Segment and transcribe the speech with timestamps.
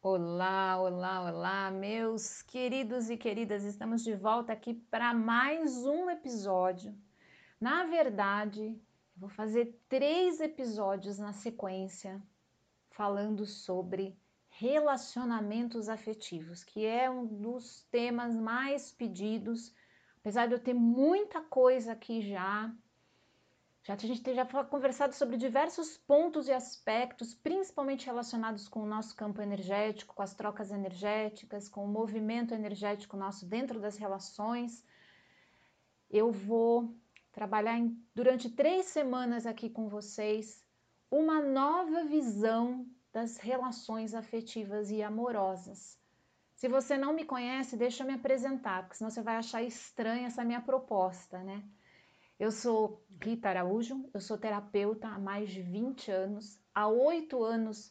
[0.00, 6.96] Olá, olá, olá, meus queridos e queridas, estamos de volta aqui para mais um episódio.
[7.60, 8.80] Na verdade,
[9.16, 12.22] vou fazer três episódios na sequência
[12.90, 14.16] falando sobre
[14.48, 19.74] relacionamentos afetivos, que é um dos temas mais pedidos,
[20.20, 22.72] apesar de eu ter muita coisa aqui já
[23.88, 29.16] já a gente já conversado sobre diversos pontos e aspectos, principalmente relacionados com o nosso
[29.16, 34.84] campo energético, com as trocas energéticas, com o movimento energético nosso dentro das relações.
[36.10, 36.94] Eu vou
[37.32, 40.62] trabalhar em, durante três semanas aqui com vocês
[41.10, 45.98] uma nova visão das relações afetivas e amorosas.
[46.54, 50.26] Se você não me conhece, deixa eu me apresentar, porque senão você vai achar estranha
[50.26, 51.64] essa minha proposta, né?
[52.38, 56.60] Eu sou Rita Araújo, eu sou terapeuta há mais de 20 anos.
[56.72, 57.90] Há oito anos,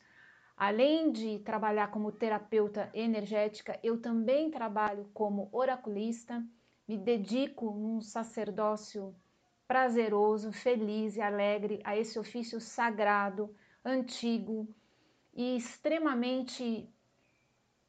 [0.55, 6.41] além de trabalhar como terapeuta energética, eu também trabalho como oraculista,
[6.87, 9.13] me dedico num sacerdócio
[9.67, 14.73] prazeroso, feliz e alegre a esse ofício sagrado, antigo
[15.33, 16.89] e extremamente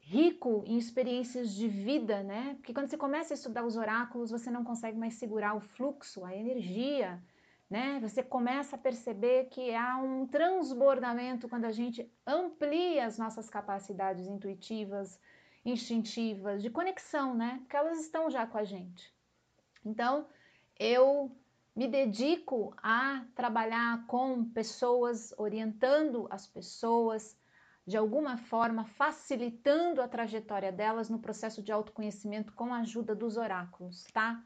[0.09, 2.55] rico em experiências de vida, né?
[2.55, 6.25] Porque quando você começa a estudar os oráculos, você não consegue mais segurar o fluxo,
[6.25, 7.21] a energia,
[7.69, 7.99] né?
[8.01, 14.25] Você começa a perceber que há um transbordamento quando a gente amplia as nossas capacidades
[14.25, 15.19] intuitivas,
[15.63, 17.59] instintivas, de conexão, né?
[17.59, 19.13] Porque elas estão já com a gente.
[19.85, 20.25] Então,
[20.79, 21.31] eu
[21.75, 27.37] me dedico a trabalhar com pessoas, orientando as pessoas,
[27.89, 33.35] de alguma forma facilitando a trajetória delas no processo de autoconhecimento com a ajuda dos
[33.35, 34.43] oráculos, tá?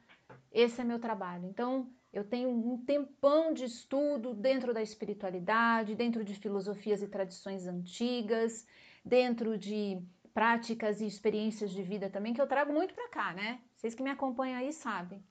[0.49, 1.45] Esse é meu trabalho.
[1.49, 7.67] Então, eu tenho um tempão de estudo dentro da espiritualidade, dentro de filosofias e tradições
[7.67, 8.65] antigas,
[9.03, 10.01] dentro de
[10.33, 13.59] práticas e experiências de vida também que eu trago muito para cá, né?
[13.75, 15.21] Vocês que me acompanham aí sabem.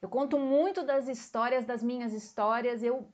[0.00, 3.06] Eu conto muito das histórias, das minhas histórias, eu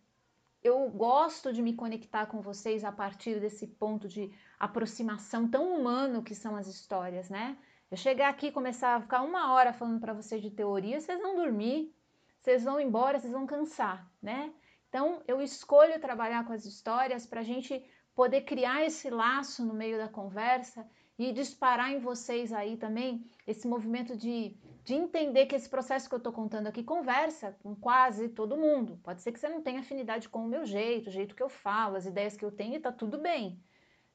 [0.63, 6.23] eu gosto de me conectar com vocês a partir desse ponto de aproximação tão humano
[6.23, 7.57] que são as histórias, né?
[7.91, 11.21] Eu chegar aqui e começar a ficar uma hora falando para vocês de teoria, vocês
[11.21, 11.93] vão dormir,
[12.41, 14.53] vocês vão embora, vocês vão cansar, né?
[14.89, 17.85] Então, eu escolho trabalhar com as histórias para a gente
[18.15, 20.87] poder criar esse laço no meio da conversa
[21.19, 26.15] e disparar em vocês aí também esse movimento de de entender que esse processo que
[26.15, 28.99] eu estou contando aqui conversa com quase todo mundo.
[29.03, 31.49] Pode ser que você não tenha afinidade com o meu jeito, o jeito que eu
[31.49, 33.63] falo, as ideias que eu tenho, e tá tudo bem,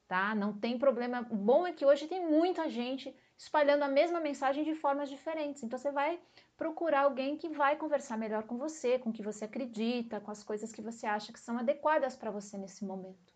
[0.08, 0.36] tá?
[0.36, 1.26] Não tem problema.
[1.32, 5.64] O bom é que hoje tem muita gente espalhando a mesma mensagem de formas diferentes.
[5.64, 6.20] Então você vai
[6.58, 10.44] procurar alguém que vai conversar melhor com você, com o que você acredita, com as
[10.44, 13.34] coisas que você acha que são adequadas para você nesse momento.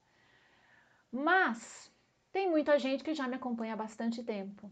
[1.10, 1.90] Mas
[2.32, 4.70] tem muita gente que já me acompanha há bastante tempo.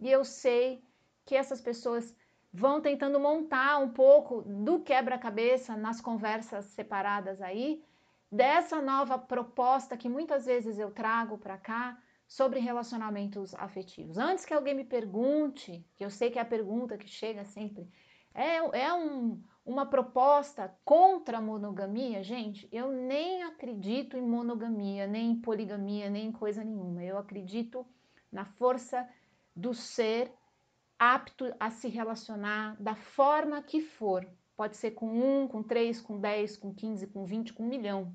[0.00, 0.82] E eu sei
[1.28, 2.16] que essas pessoas
[2.50, 7.84] vão tentando montar um pouco do quebra-cabeça nas conversas separadas aí,
[8.32, 14.16] dessa nova proposta que muitas vezes eu trago para cá sobre relacionamentos afetivos.
[14.16, 17.86] Antes que alguém me pergunte, que eu sei que é a pergunta que chega sempre,
[18.32, 22.22] é, é um, uma proposta contra a monogamia?
[22.22, 27.04] Gente, eu nem acredito em monogamia, nem em poligamia, nem em coisa nenhuma.
[27.04, 27.84] Eu acredito
[28.32, 29.06] na força
[29.54, 30.32] do ser
[30.98, 34.26] apto a se relacionar da forma que for.
[34.56, 38.14] Pode ser com um, com três, com dez, com quinze, com vinte, com um milhão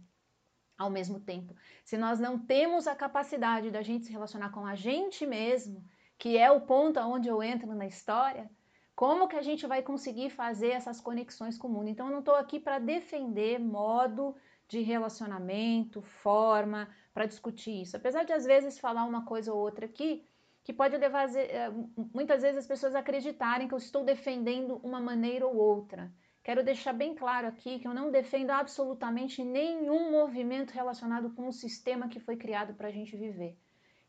[0.78, 1.56] ao mesmo tempo.
[1.86, 5.84] Se nós não temos a capacidade da gente se relacionar com a gente mesmo,
[6.18, 8.50] que é o ponto onde eu entro na história,
[8.96, 11.90] como que a gente vai conseguir fazer essas conexões com o mundo?
[11.90, 14.36] Então, eu não estou aqui para defender modo
[14.68, 17.98] de relacionamento, forma, para discutir isso.
[17.98, 20.26] Apesar de às vezes falar uma coisa ou outra aqui,
[20.64, 21.72] que pode levar eh,
[22.14, 26.12] muitas vezes as pessoas a acreditarem que eu estou defendendo uma maneira ou outra.
[26.44, 31.54] Quero deixar bem claro aqui que eu não defendo absolutamente nenhum movimento relacionado com o
[31.54, 33.58] sistema que foi criado para a gente viver.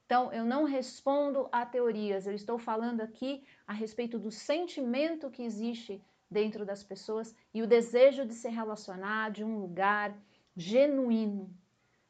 [0.06, 5.42] Então, eu não respondo a teorias, eu estou falando aqui a respeito do sentimento que
[5.42, 10.16] existe dentro das pessoas e o desejo de se relacionar de um lugar
[10.56, 11.50] genuíno,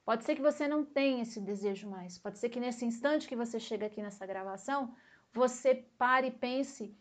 [0.04, 2.18] Pode ser que você não tenha esse desejo mais.
[2.18, 4.94] Pode ser que nesse instante que você chega aqui nessa gravação,
[5.32, 6.94] você pare e pense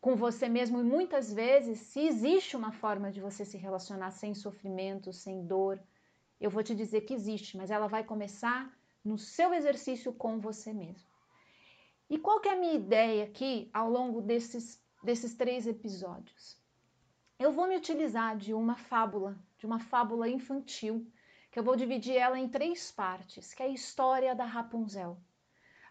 [0.00, 4.34] com você mesmo e muitas vezes se existe uma forma de você se relacionar sem
[4.34, 5.82] sofrimento, sem dor.
[6.40, 8.70] Eu vou te dizer que existe, mas ela vai começar
[9.02, 11.08] no seu exercício com você mesmo.
[12.08, 16.56] E qual que é a minha ideia aqui ao longo desses, desses três episódios?
[17.38, 21.06] Eu vou me utilizar de uma fábula, de uma fábula infantil,
[21.56, 25.16] que eu vou dividir ela em três partes, que é a história da Rapunzel.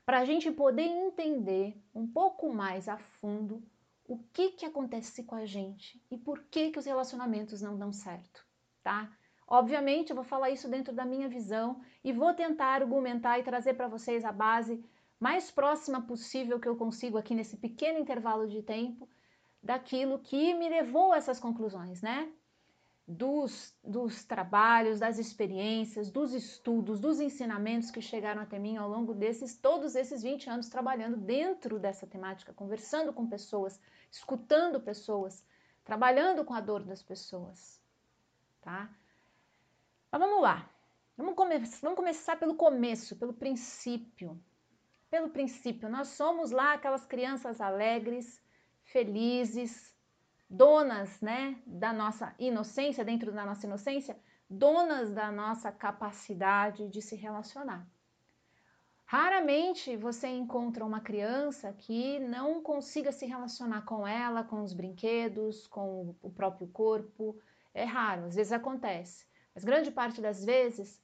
[0.06, 3.64] para a gente poder entender um pouco mais a fundo
[4.08, 7.92] o que, que acontece com a gente e por que, que os relacionamentos não dão
[7.92, 8.46] certo,
[8.84, 9.12] tá?
[9.48, 13.74] Obviamente, eu vou falar isso dentro da minha visão e vou tentar argumentar e trazer
[13.74, 14.86] para vocês a base
[15.20, 19.10] mais próxima possível que eu consigo aqui nesse pequeno intervalo de tempo
[19.64, 22.32] daquilo que me levou a essas conclusões, né?
[23.08, 29.14] Dos, dos trabalhos, das experiências, dos estudos, dos ensinamentos que chegaram até mim ao longo
[29.14, 33.80] desses, todos esses 20 anos trabalhando dentro dessa temática, conversando com pessoas,
[34.10, 35.46] escutando pessoas,
[35.84, 37.80] trabalhando com a dor das pessoas,
[38.60, 38.90] tá?
[40.12, 40.68] Mas vamos lá.
[41.18, 44.38] Vamos, come vamos começar pelo começo, pelo princípio.
[45.10, 48.42] Pelo princípio, nós somos lá aquelas crianças alegres,
[48.84, 49.95] felizes,
[50.50, 54.18] donas, né, da nossa inocência, dentro da nossa inocência,
[54.50, 57.88] donas da nossa capacidade de se relacionar.
[59.06, 65.68] Raramente você encontra uma criança que não consiga se relacionar com ela, com os brinquedos,
[65.68, 67.40] com o próprio corpo.
[67.74, 69.28] É raro, às vezes acontece.
[69.54, 71.00] Mas grande parte das vezes,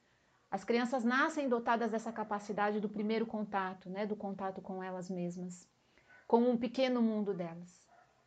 [0.50, 5.70] as crianças nascem dotadas dessa capacidade do primeiro contato, né, do contato com elas mesmas,
[6.28, 7.81] com um pequeno mundo delas.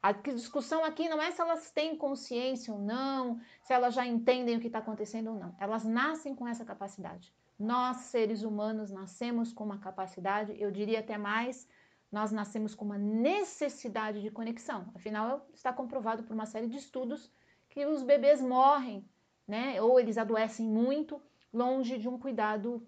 [0.05, 4.55] A discussão aqui não é se elas têm consciência ou não, se elas já entendem
[4.55, 5.57] o que está acontecendo ou não.
[5.59, 7.35] Elas nascem com essa capacidade.
[7.59, 11.67] Nós, seres humanos, nascemos com uma capacidade, eu diria até mais,
[12.13, 14.93] nós nascemos com uma necessidade de conexão.
[14.95, 17.33] Afinal, está comprovado por uma série de estudos
[17.71, 19.09] que os bebês morrem,
[19.49, 19.81] né?
[19.81, 21.19] Ou eles adoecem muito
[21.51, 22.87] longe de um cuidado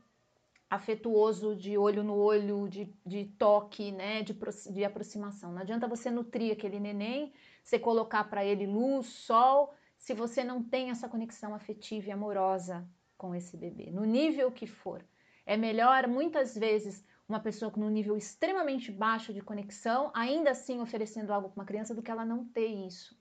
[0.69, 4.37] afetuoso, de olho no olho, de, de toque, né, de,
[4.73, 5.53] de aproximação.
[5.53, 7.33] Não adianta você nutrir aquele neném,
[7.63, 12.89] você colocar para ele luz, sol, se você não tem essa conexão afetiva e amorosa
[13.17, 15.05] com esse bebê, no nível que for.
[15.45, 20.81] É melhor, muitas vezes, uma pessoa com um nível extremamente baixo de conexão, ainda assim
[20.81, 23.17] oferecendo algo para uma criança, do que ela não ter isso.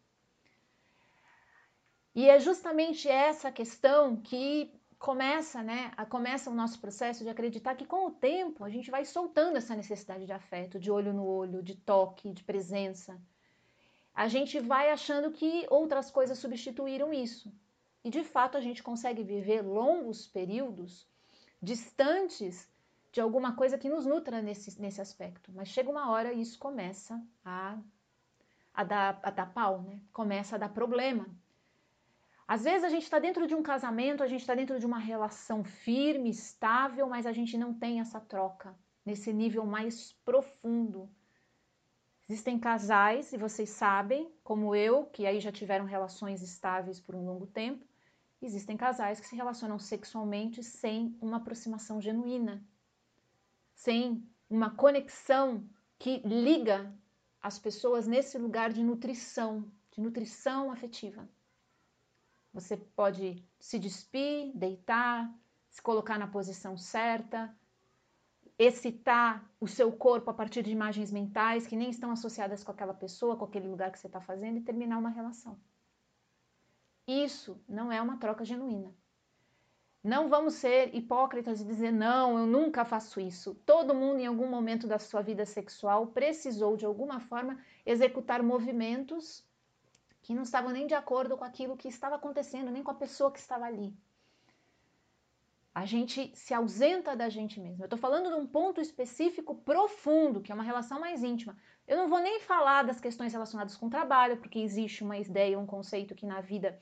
[2.13, 4.71] E é justamente essa questão que
[5.05, 8.89] começa, né, a, começa o nosso processo de acreditar que com o tempo a gente
[8.89, 13.15] vai soltando essa necessidade de afeto, de olho no olho, de toque, de presença.
[14.15, 17.53] A gente vai achando que outras coisas substituíram isso.
[18.03, 21.07] E de fato a gente consegue viver longos períodos
[21.61, 22.67] distantes
[23.11, 25.51] de alguma coisa que nos nutra nesse, nesse aspecto.
[25.53, 27.77] Mas chega uma hora e isso começa a,
[28.73, 29.99] a, dar, a dar pau, né?
[30.11, 31.27] começa a dar problema.
[32.47, 34.99] Às vezes a gente está dentro de um casamento, a gente está dentro de uma
[34.99, 41.09] relação firme, estável, mas a gente não tem essa troca nesse nível mais profundo.
[42.29, 47.25] Existem casais, e vocês sabem, como eu, que aí já tiveram relações estáveis por um
[47.25, 47.85] longo tempo,
[48.41, 52.63] existem casais que se relacionam sexualmente sem uma aproximação genuína,
[53.73, 55.67] sem uma conexão
[55.97, 56.93] que liga
[57.41, 61.27] as pessoas nesse lugar de nutrição, de nutrição afetiva.
[62.55, 65.29] Você pode se despir, deitar,
[65.69, 67.53] se colocar na posição certa,
[68.57, 72.93] excitar o seu corpo a partir de imagens mentais que nem estão associadas com aquela
[72.93, 75.59] pessoa, com aquele lugar que você está fazendo e terminar uma relação.
[77.05, 78.95] Isso não é uma troca genuína.
[80.01, 83.53] Não vamos ser hipócritas e dizer, não, eu nunca faço isso.
[83.65, 89.43] Todo mundo, em algum momento da sua vida sexual, precisou, de alguma forma, executar movimentos
[90.25, 93.31] que não estavam nem de acordo com aquilo que estava acontecendo, nem com a pessoa
[93.31, 93.95] que estava ali.
[95.71, 97.83] A gente se ausenta da gente mesmo.
[97.83, 101.55] Eu estou falando de um ponto específico profundo, que é uma relação mais íntima.
[101.87, 105.59] Eu não vou nem falar das questões relacionadas com o trabalho, porque existe uma ideia,
[105.59, 106.79] um conceito que na vida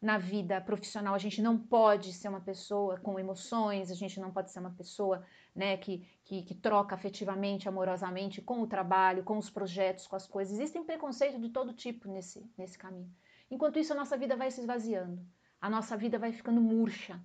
[0.00, 4.30] na vida profissional a gente não pode ser uma pessoa com emoções, a gente não
[4.30, 5.24] pode ser uma pessoa
[5.54, 10.26] né, que, que, que, troca afetivamente, amorosamente com o trabalho, com os projetos, com as
[10.26, 10.54] coisas.
[10.54, 13.10] Existem preconceitos de todo tipo nesse, nesse caminho.
[13.50, 15.24] Enquanto isso, a nossa vida vai se esvaziando,
[15.60, 17.22] a nossa vida vai ficando murcha,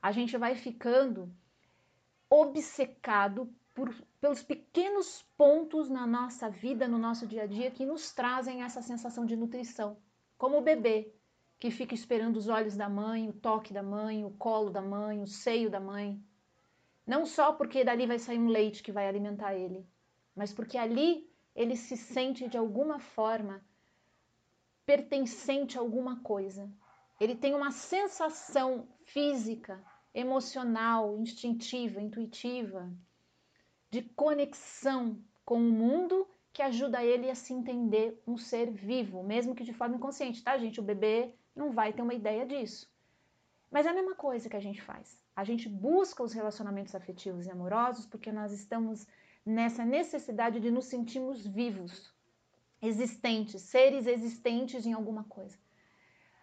[0.00, 1.30] a gente vai ficando
[2.30, 8.12] obcecado por, pelos pequenos pontos na nossa vida, no nosso dia a dia, que nos
[8.12, 9.96] trazem essa sensação de nutrição.
[10.36, 11.12] Como o bebê,
[11.58, 15.22] que fica esperando os olhos da mãe, o toque da mãe, o colo da mãe,
[15.22, 16.22] o seio da mãe.
[17.08, 19.88] Não só porque dali vai sair um leite que vai alimentar ele,
[20.36, 23.64] mas porque ali ele se sente de alguma forma
[24.84, 26.70] pertencente a alguma coisa.
[27.18, 32.92] Ele tem uma sensação física, emocional, instintiva, intuitiva,
[33.90, 39.54] de conexão com o mundo que ajuda ele a se entender um ser vivo, mesmo
[39.54, 40.78] que de forma inconsciente, tá, gente?
[40.78, 42.86] O bebê não vai ter uma ideia disso.
[43.70, 45.18] Mas é a mesma coisa que a gente faz.
[45.40, 49.06] A gente busca os relacionamentos afetivos e amorosos porque nós estamos
[49.46, 52.12] nessa necessidade de nos sentirmos vivos,
[52.82, 55.56] existentes, seres existentes em alguma coisa.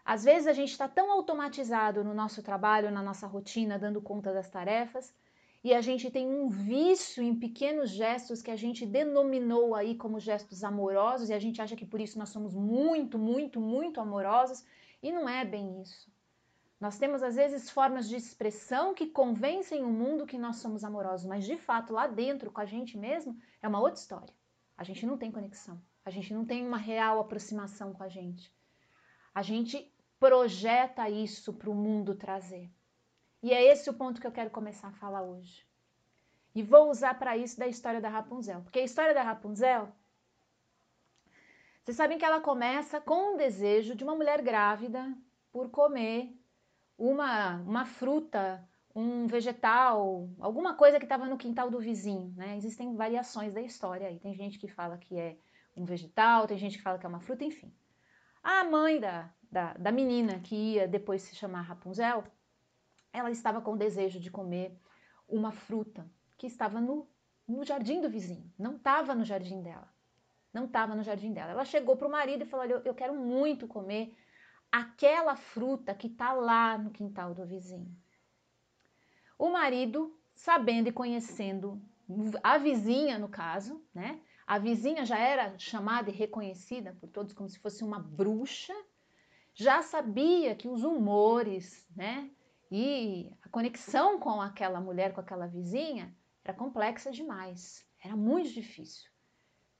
[0.06, 4.32] Às vezes a gente está tão automatizado no nosso trabalho, na nossa rotina, dando conta
[4.32, 5.14] das tarefas,
[5.62, 10.22] e a gente tem um vício em pequenos gestos que a gente denominou aí como
[10.22, 14.64] gestos amorosos, e a gente acha que por isso nós somos muito, muito, muito amorosos,
[15.04, 16.15] e não é bem isso.
[16.80, 21.26] Nós temos às vezes formas de expressão que convencem o mundo que nós somos amorosos,
[21.26, 24.34] mas de fato lá dentro, com a gente mesmo, é uma outra história.
[24.78, 28.54] A gente não tem conexão, a gente não tem uma real aproximação com a gente.
[29.34, 32.70] A gente projeta isso para o mundo trazer.
[33.42, 35.66] E é esse o ponto que eu quero começar a falar hoje.
[36.54, 38.62] E vou usar para isso da história da Rapunzel.
[38.62, 39.92] Porque a história da Rapunzel,
[41.84, 45.16] vocês sabem que ela começa com o desejo de uma mulher grávida
[45.52, 46.34] por comer
[46.98, 52.34] uma, uma fruta, um vegetal, alguma coisa que estava no quintal do vizinho.
[52.36, 52.56] Né?
[52.58, 54.20] Existem variações da história aí.
[54.20, 55.38] Tem gente que fala que é
[55.76, 57.74] um vegetal, tem gente que fala que é uma fruta, enfim.
[58.42, 62.24] A mãe da, da, da menina que ia depois se chamar Rapunzel,
[63.12, 64.78] ela estava com o desejo de comer
[65.28, 67.10] uma fruta que estava no,
[67.48, 69.94] no jardim do vizinho, não estava no jardim dela.
[70.54, 71.52] Não estava no jardim dela.
[71.52, 74.16] Ela chegou para o marido e falou: eu, eu quero muito comer
[74.76, 77.96] aquela fruta que está lá no quintal do vizinho.
[79.40, 81.82] O marido, sabendo e conhecendo
[82.44, 84.20] a vizinha, no caso, né?
[84.46, 88.76] A vizinha já era chamada e reconhecida por todos como se fosse uma bruxa,
[89.54, 92.30] já sabia que os humores, né,
[92.70, 96.14] e a conexão com aquela mulher, com aquela vizinha,
[96.44, 99.10] era complexa demais, era muito difícil.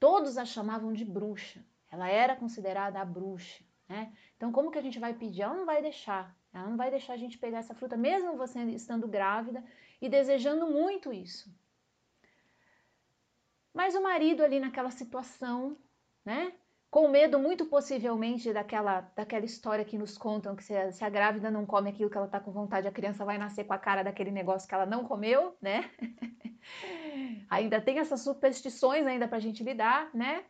[0.00, 1.62] Todos a chamavam de bruxa,
[1.92, 4.12] ela era considerada a bruxa, né?
[4.36, 5.42] Então, como que a gente vai pedir?
[5.42, 8.60] Ela não vai deixar, ela não vai deixar a gente pegar essa fruta, mesmo você
[8.64, 9.64] estando grávida
[10.00, 11.54] e desejando muito isso.
[13.72, 15.76] Mas o marido ali naquela situação,
[16.24, 16.52] né?
[16.90, 21.10] com medo muito possivelmente daquela, daquela história que nos contam que se a, se a
[21.10, 23.78] grávida não come aquilo que ela está com vontade, a criança vai nascer com a
[23.78, 25.90] cara daquele negócio que ela não comeu, né?
[27.50, 30.44] ainda tem essas superstições ainda para a gente lidar, né?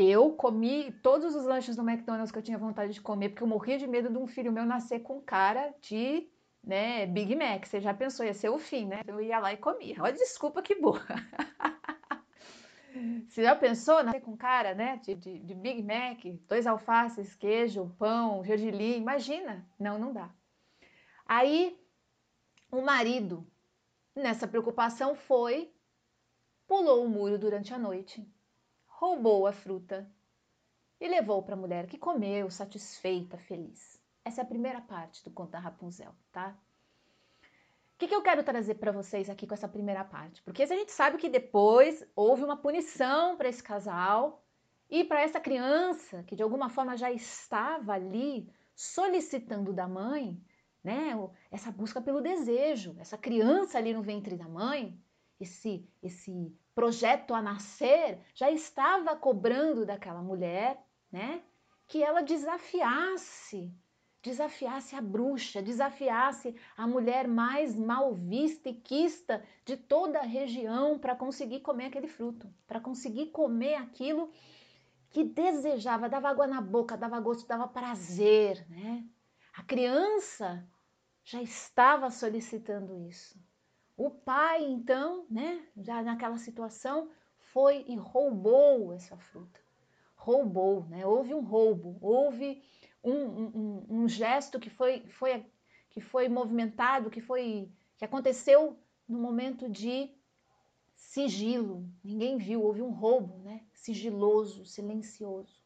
[0.00, 3.48] Eu comi todos os lanches do McDonald's que eu tinha vontade de comer, porque eu
[3.48, 6.30] morria de medo de um filho meu nascer com cara de
[6.62, 7.66] né, Big Mac.
[7.66, 9.00] Você já pensou, ia ser o fim, né?
[9.04, 10.00] Eu ia lá e comia.
[10.00, 11.04] Olha, desculpa que boa.
[13.26, 17.92] Você já pensou nascer com cara, né, de, de, de, Big Mac, dois alfaces, queijo,
[17.98, 18.98] pão, gergelim?
[18.98, 19.68] Imagina?
[19.80, 20.30] Não, não dá.
[21.26, 21.76] Aí,
[22.70, 23.44] o marido,
[24.14, 25.72] nessa preocupação, foi,
[26.68, 28.24] pulou o muro durante a noite,
[28.98, 30.10] roubou a fruta
[31.00, 33.96] e levou para a mulher que comeu, satisfeita, feliz.
[34.24, 36.58] Essa é a primeira parte do conto da Rapunzel, tá?
[37.94, 40.42] O que, que eu quero trazer para vocês aqui com essa primeira parte?
[40.42, 44.44] Porque a gente sabe que depois houve uma punição para esse casal
[44.90, 50.40] e para essa criança que de alguma forma já estava ali solicitando da mãe,
[50.82, 51.12] né,
[51.52, 55.00] essa busca pelo desejo, essa criança ali no ventre da mãe,
[55.38, 60.80] esse esse projeto a nascer já estava cobrando daquela mulher,
[61.10, 61.42] né,
[61.88, 63.74] que ela desafiasse
[64.22, 70.98] desafiasse a bruxa, desafiasse a mulher mais mal vista e quista de toda a região
[70.98, 74.30] para conseguir comer aquele fruto, para conseguir comer aquilo
[75.10, 79.04] que desejava, dava água na boca, dava gosto, dava prazer, né?
[79.56, 80.68] A criança
[81.24, 83.47] já estava solicitando isso.
[83.98, 89.60] O pai, então, né, já naquela situação, foi e roubou essa fruta.
[90.14, 91.04] Roubou, né?
[91.04, 92.62] Houve um roubo, houve
[93.02, 95.44] um, um, um gesto que foi, foi,
[95.90, 98.78] que foi movimentado, que foi que aconteceu
[99.08, 100.14] no momento de
[100.94, 101.84] sigilo.
[102.04, 103.64] Ninguém viu, houve um roubo, né?
[103.74, 105.60] Sigiloso, silencioso.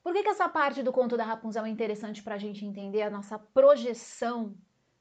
[0.00, 3.02] Por que, que essa parte do conto da Rapunzel é interessante para a gente entender
[3.02, 4.56] a nossa projeção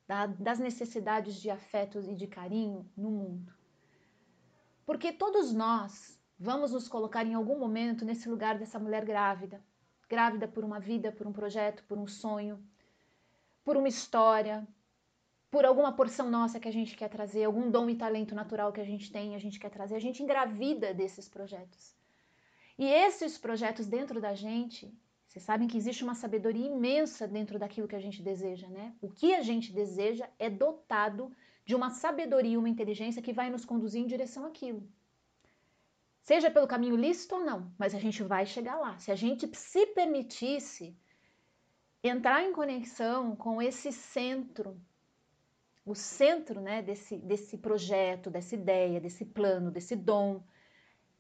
[0.10, 3.54] da, das necessidades de afetos e de carinho no mundo?
[4.84, 9.64] Porque todos nós vamos nos colocar em algum momento nesse lugar dessa mulher grávida,
[10.10, 12.60] grávida por uma vida, por um projeto, por um sonho,
[13.64, 14.68] por uma história,
[15.52, 18.82] por alguma porção nossa que a gente quer trazer, algum dom e talento natural que
[18.82, 21.94] a gente tem, a gente quer trazer, a gente engravida desses projetos.
[22.80, 24.92] E esses projetos dentro da gente,
[25.30, 28.96] vocês sabem que existe uma sabedoria imensa dentro daquilo que a gente deseja, né?
[29.00, 31.32] O que a gente deseja é dotado
[31.64, 34.82] de uma sabedoria, uma inteligência que vai nos conduzir em direção àquilo.
[36.24, 38.98] Seja pelo caminho lícito ou não, mas a gente vai chegar lá.
[38.98, 40.98] Se a gente se permitisse
[42.04, 44.76] entrar em conexão com esse centro
[45.86, 50.44] o centro né, desse, desse projeto, dessa ideia, desse plano, desse dom,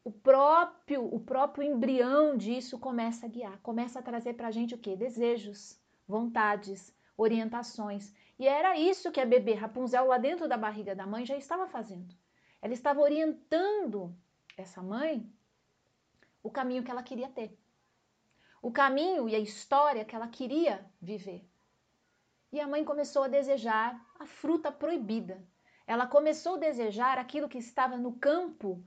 [0.03, 4.74] o próprio, o próprio embrião disso começa a guiar, começa a trazer para a gente
[4.74, 4.96] o quê?
[4.96, 8.13] Desejos, vontades, orientações.
[8.38, 11.68] E era isso que a bebê Rapunzel lá dentro da barriga da mãe já estava
[11.68, 12.15] fazendo.
[12.62, 14.15] Ela estava orientando
[14.58, 15.29] essa mãe
[16.41, 17.58] o caminho que ela queria ter.
[18.62, 21.46] O caminho e a história que ela queria viver.
[22.51, 25.41] E a mãe começou a desejar a fruta proibida.
[25.86, 28.84] Ela começou a desejar aquilo que estava no campo,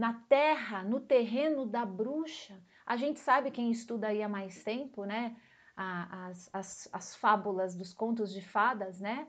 [0.00, 2.58] na terra, no terreno da bruxa.
[2.86, 5.36] A gente sabe, quem estuda aí há mais tempo, né?
[5.76, 9.26] As, as, as fábulas dos contos de fadas, né?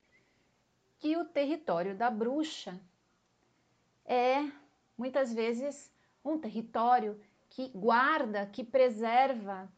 [0.98, 2.80] Que o território da bruxa
[4.06, 4.50] é
[4.98, 5.92] muitas vezes
[6.24, 9.70] um território que guarda, que preserva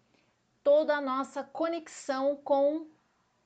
[0.64, 2.88] toda a nossa conexão com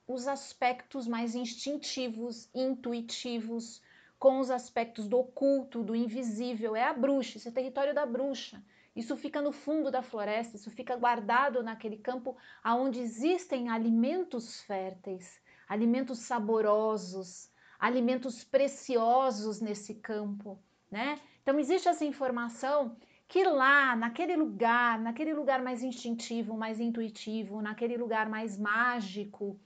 [0.06, 3.80] os aspectos mais instintivos, intuitivos,
[4.18, 6.74] com os aspectos do oculto, do invisível.
[6.74, 8.62] É a bruxa, esse é território da bruxa.
[8.96, 15.40] Isso fica no fundo da floresta, isso fica guardado naquele campo onde existem alimentos férteis,
[15.68, 17.48] alimentos saborosos,
[17.78, 20.58] alimentos preciosos nesse campo,
[20.90, 21.20] né?
[21.42, 22.96] Então existe essa informação
[23.28, 29.60] que lá, naquele lugar, naquele lugar mais instintivo, mais intuitivo, naquele lugar mais mágico,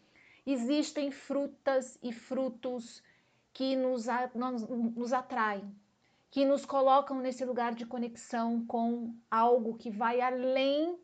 [0.45, 3.03] existem frutas e frutos
[3.53, 5.75] que nos, nos, atraem,
[6.31, 10.99] que nos colocam nesse lugar de conexão com algo que vai além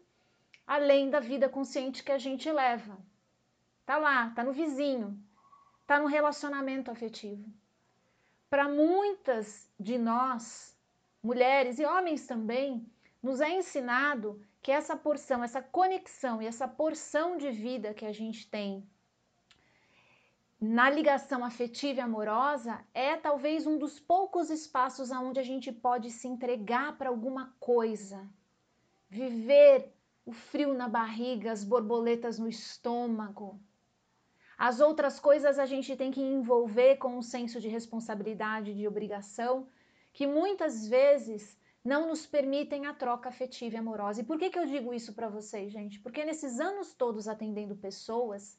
[0.66, 2.98] além da vida consciente que a gente leva.
[3.86, 5.18] Tá lá, tá no vizinho,
[5.86, 7.50] tá no relacionamento afetivo.
[8.50, 10.76] Para muitas de nós,
[11.22, 12.86] mulheres e homens também,
[13.22, 18.12] nos é ensinado que essa porção, essa conexão e essa porção de vida que a
[18.12, 18.86] gente tem
[20.60, 26.10] na ligação afetiva e amorosa é talvez um dos poucos espaços onde a gente pode
[26.10, 28.28] se entregar para alguma coisa,
[29.08, 29.94] viver
[30.26, 33.60] o frio na barriga, as borboletas no estômago.
[34.58, 39.68] As outras coisas a gente tem que envolver com um senso de responsabilidade, de obrigação,
[40.12, 44.20] que muitas vezes não nos permitem a troca afetiva e amorosa.
[44.20, 46.00] E por que, que eu digo isso para vocês, gente?
[46.00, 48.58] Porque nesses anos todos atendendo pessoas,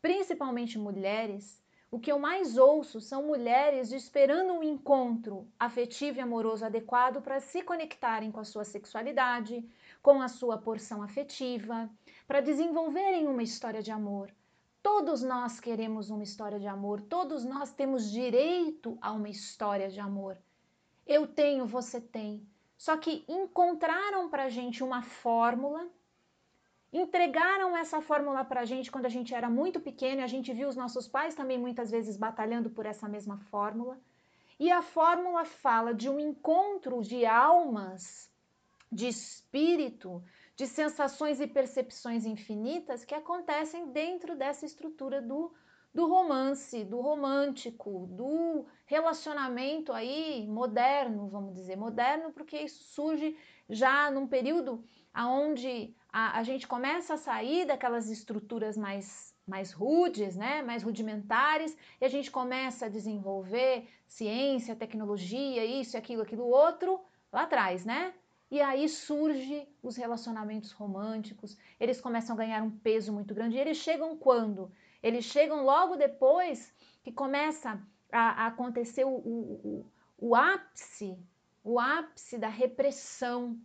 [0.00, 1.60] principalmente mulheres,
[1.90, 7.40] o que eu mais ouço são mulheres esperando um encontro afetivo e amoroso adequado para
[7.40, 9.68] se conectarem com a sua sexualidade,
[10.00, 11.90] com a sua porção afetiva,
[12.28, 14.32] para desenvolverem uma história de amor.
[14.80, 19.98] Todos nós queremos uma história de amor, todos nós temos direito a uma história de
[19.98, 20.38] amor.
[21.04, 22.46] Eu tenho, você tem.
[22.78, 25.86] Só que encontraram para a gente uma fórmula
[26.92, 30.52] entregaram essa fórmula para a gente quando a gente era muito pequeno e a gente
[30.52, 33.98] viu os nossos pais também muitas vezes batalhando por essa mesma fórmula.
[34.58, 38.30] E a fórmula fala de um encontro de almas,
[38.90, 40.22] de espírito,
[40.56, 45.50] de sensações e percepções infinitas que acontecem dentro dessa estrutura do,
[45.94, 53.36] do romance, do romântico, do relacionamento aí moderno, vamos dizer, moderno porque isso surge
[53.68, 60.36] já num período aonde a, a gente começa a sair daquelas estruturas mais, mais rudes,
[60.36, 67.00] né, mais rudimentares, e a gente começa a desenvolver ciência, tecnologia, isso, aquilo, aquilo outro,
[67.32, 68.12] lá atrás, né?
[68.50, 73.56] E aí surge os relacionamentos românticos, eles começam a ganhar um peso muito grande.
[73.56, 74.72] E eles chegam quando?
[75.00, 76.72] Eles chegam logo depois
[77.04, 79.86] que começa a, a acontecer o, o, o,
[80.18, 81.16] o ápice,
[81.62, 83.56] o ápice da repressão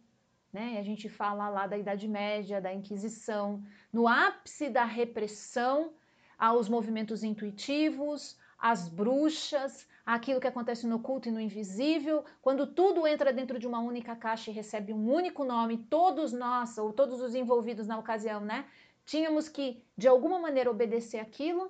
[0.55, 0.79] né?
[0.79, 5.91] A gente fala lá da Idade Média, da Inquisição, no ápice da repressão
[6.39, 13.05] aos movimentos intuitivos, às bruxas, aquilo que acontece no oculto e no invisível, quando tudo
[13.05, 17.19] entra dentro de uma única caixa e recebe um único nome, todos nós, ou todos
[17.19, 18.65] os envolvidos na ocasião, né?
[19.05, 21.69] Tínhamos que, de alguma maneira, obedecer aquilo,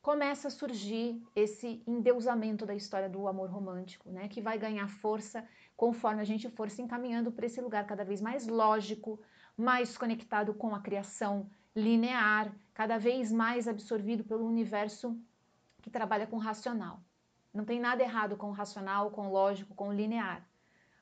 [0.00, 4.28] começa a surgir esse endeusamento da história do amor romântico, né?
[4.28, 5.44] Que vai ganhar força
[5.76, 9.20] conforme a gente for se encaminhando para esse lugar cada vez mais lógico,
[9.56, 15.18] mais conectado com a criação linear, cada vez mais absorvido pelo universo
[15.82, 17.00] que trabalha com racional.
[17.52, 20.46] Não tem nada errado com o racional, com o lógico, com o linear.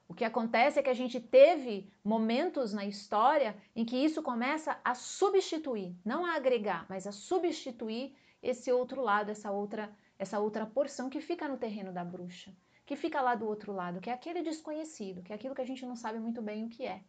[0.09, 4.79] O que acontece é que a gente teve momentos na história em que isso começa
[4.85, 10.67] a substituir, não a agregar, mas a substituir esse outro lado, essa outra, essa outra
[10.67, 12.53] porção que fica no terreno da bruxa
[12.85, 15.67] que fica lá do outro lado, que é aquele desconhecido, que é aquilo que a
[15.67, 17.03] gente não sabe muito bem o que é.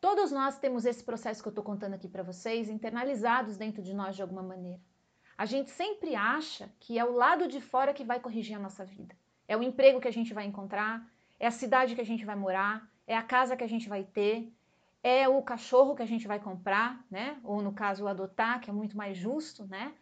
[0.00, 3.92] Todos nós temos esse processo que eu estou contando aqui para vocês internalizados dentro de
[3.92, 4.80] nós de alguma maneira.
[5.36, 8.84] a gente sempre acha que é o lado de fora que vai corrigir a nossa
[8.84, 9.16] vida.
[9.48, 11.06] É o emprego que a gente vai encontrar,
[11.38, 14.04] é a cidade que a gente vai morar, é a casa que a gente vai
[14.04, 14.52] ter,
[15.02, 17.40] é o cachorro que a gente vai comprar, né?
[17.42, 19.94] Ou no caso adotar, que é muito mais justo, né?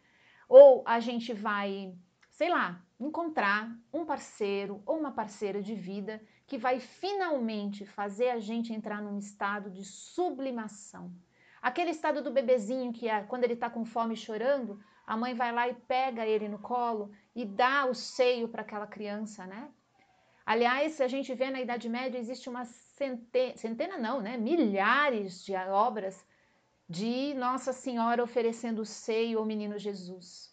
[0.48, 1.94] Ou a gente vai,
[2.38, 8.38] sei lá, encontrar um parceiro ou uma parceira de vida que vai finalmente fazer a
[8.38, 11.12] gente entrar num estado de sublimação.
[11.60, 15.50] Aquele estado do bebezinho que é, quando ele está com fome chorando, a mãe vai
[15.50, 19.68] lá e pega ele no colo e dá o seio para aquela criança, né?
[20.46, 24.36] Aliás, se a gente vê na Idade Média, existe uma centena, centena não, né?
[24.36, 26.24] Milhares de obras
[26.88, 30.47] de Nossa Senhora oferecendo o seio ao menino Jesus.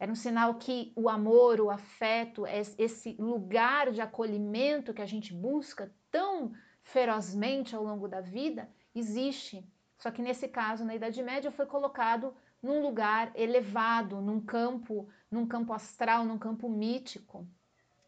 [0.00, 5.34] Era um sinal que o amor, o afeto, esse lugar de acolhimento que a gente
[5.34, 9.62] busca tão ferozmente ao longo da vida, existe.
[9.98, 15.46] Só que nesse caso, na Idade Média, foi colocado num lugar elevado, num campo, num
[15.46, 17.46] campo astral, num campo mítico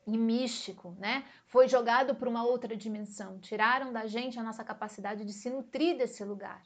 [0.07, 1.27] e místico, né?
[1.47, 3.39] Foi jogado para uma outra dimensão.
[3.39, 6.63] Tiraram da gente a nossa capacidade de se nutrir desse lugar.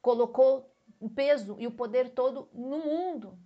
[0.00, 3.36] Colocou o peso e o poder todo no mundo.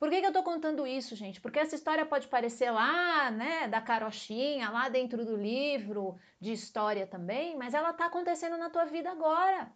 [0.00, 1.42] Por que, que eu estou contando isso, gente?
[1.42, 7.06] Porque essa história pode parecer lá, né, da carochinha, lá dentro do livro de história
[7.06, 9.70] também, mas ela está acontecendo na tua vida agora.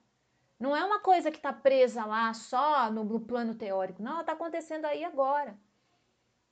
[0.58, 4.02] Não é uma coisa que está presa lá só no, no plano teórico.
[4.02, 5.54] Não, ela está acontecendo aí agora.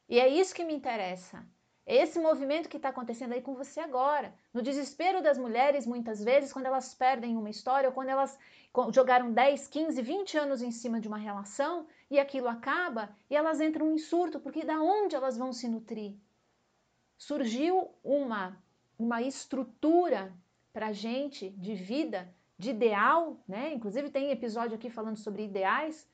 [0.06, 1.42] E é isso que me interessa.
[1.86, 4.34] É esse movimento que está acontecendo aí com você agora.
[4.52, 8.38] No desespero das mulheres, muitas vezes, quando elas perdem uma história, ou quando elas
[8.92, 13.58] jogaram 10, 15, 20 anos em cima de uma relação e aquilo acaba e elas
[13.58, 16.14] entram em surto, porque da onde elas vão se nutrir?
[17.16, 18.62] Surgiu uma,
[18.98, 20.30] uma estrutura
[20.74, 23.72] para gente de vida de ideal, né?
[23.72, 26.06] Inclusive tem episódio aqui falando sobre ideais,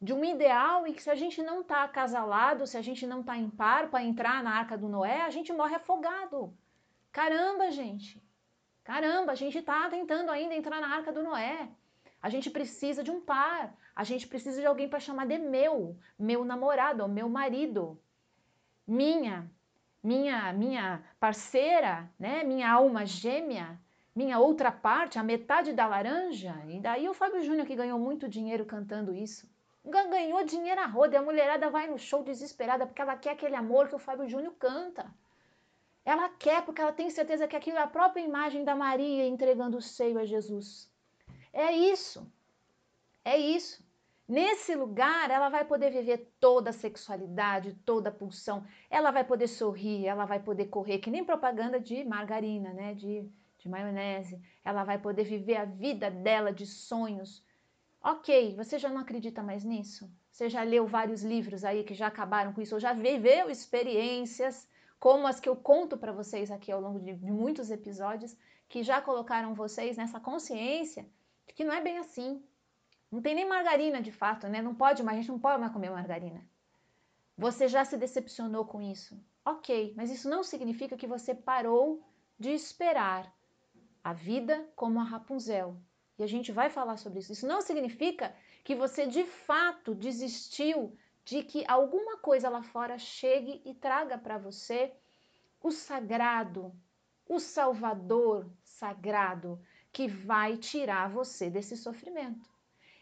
[0.00, 3.20] de um ideal em que se a gente não está acasalado, se a gente não
[3.20, 6.54] está em par para entrar na arca do Noé, a gente morre afogado.
[7.10, 8.22] Caramba, gente.
[8.84, 11.70] Caramba, a gente está tentando ainda entrar na arca do Noé.
[12.26, 13.72] A gente precisa de um par.
[13.94, 17.96] A gente precisa de alguém para chamar de meu, meu namorado, meu marido,
[18.84, 19.48] minha,
[20.02, 22.42] minha, minha parceira, né?
[22.42, 23.78] Minha alma gêmea,
[24.12, 26.52] minha outra parte, a metade da laranja.
[26.66, 29.48] E daí o Fábio Júnior que ganhou muito dinheiro cantando isso.
[29.84, 33.54] Ganhou dinheiro a roda e a mulherada vai no show desesperada porque ela quer aquele
[33.54, 35.06] amor que o Fábio Júnior canta.
[36.04, 39.76] Ela quer porque ela tem certeza que aquilo é a própria imagem da Maria entregando
[39.76, 40.90] o seio a Jesus.
[41.56, 42.20] É isso.
[43.24, 43.84] É isso.
[44.28, 48.64] Nesse lugar, ela vai poder viver toda a sexualidade, toda a pulsão.
[48.90, 52.94] Ela vai poder sorrir, ela vai poder correr, que nem propaganda de margarina, né?
[52.94, 53.28] De
[53.66, 57.44] de maionese, ela vai poder viver a vida dela de sonhos.
[58.02, 60.08] Ok, você já não acredita mais nisso?
[60.30, 64.68] Você já leu vários livros aí que já acabaram com isso, ou já viveu experiências
[65.00, 68.36] como as que eu conto para vocês aqui ao longo de, de muitos episódios,
[68.68, 71.06] que já colocaram vocês nessa consciência
[71.54, 72.42] que não é bem assim.
[73.10, 74.60] Não tem nem margarina de fato, né?
[74.60, 76.44] Não pode mais, a gente não pode mais comer margarina.
[77.38, 79.18] Você já se decepcionou com isso?
[79.44, 82.02] Ok, mas isso não significa que você parou
[82.38, 83.32] de esperar
[84.02, 85.76] a vida como a Rapunzel.
[86.18, 87.32] E a gente vai falar sobre isso.
[87.32, 93.60] Isso não significa que você de fato desistiu de que alguma coisa lá fora chegue
[93.64, 94.92] e traga para você
[95.62, 96.72] o sagrado,
[97.28, 99.60] o salvador sagrado
[99.96, 102.50] que vai tirar você desse sofrimento.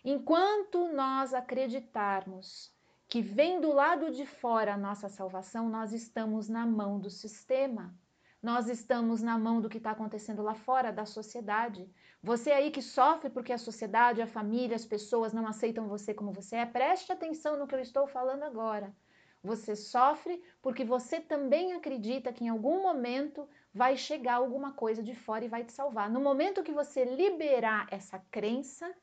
[0.04, 2.72] Enquanto nós acreditarmos
[3.08, 7.92] que vem do lado de fora a nossa salvação, nós estamos na mão do sistema.
[8.40, 11.90] Nós estamos na mão do que está acontecendo lá fora da sociedade.
[12.22, 16.30] Você aí que sofre porque a sociedade, a família, as pessoas não aceitam você como
[16.30, 18.94] você é, preste atenção no que eu estou falando agora.
[19.42, 25.14] Você sofre porque você também acredita que em algum momento vai chegar alguma coisa de
[25.14, 26.08] fora e vai te salvar.
[26.08, 28.94] No momento que você liberar essa crença,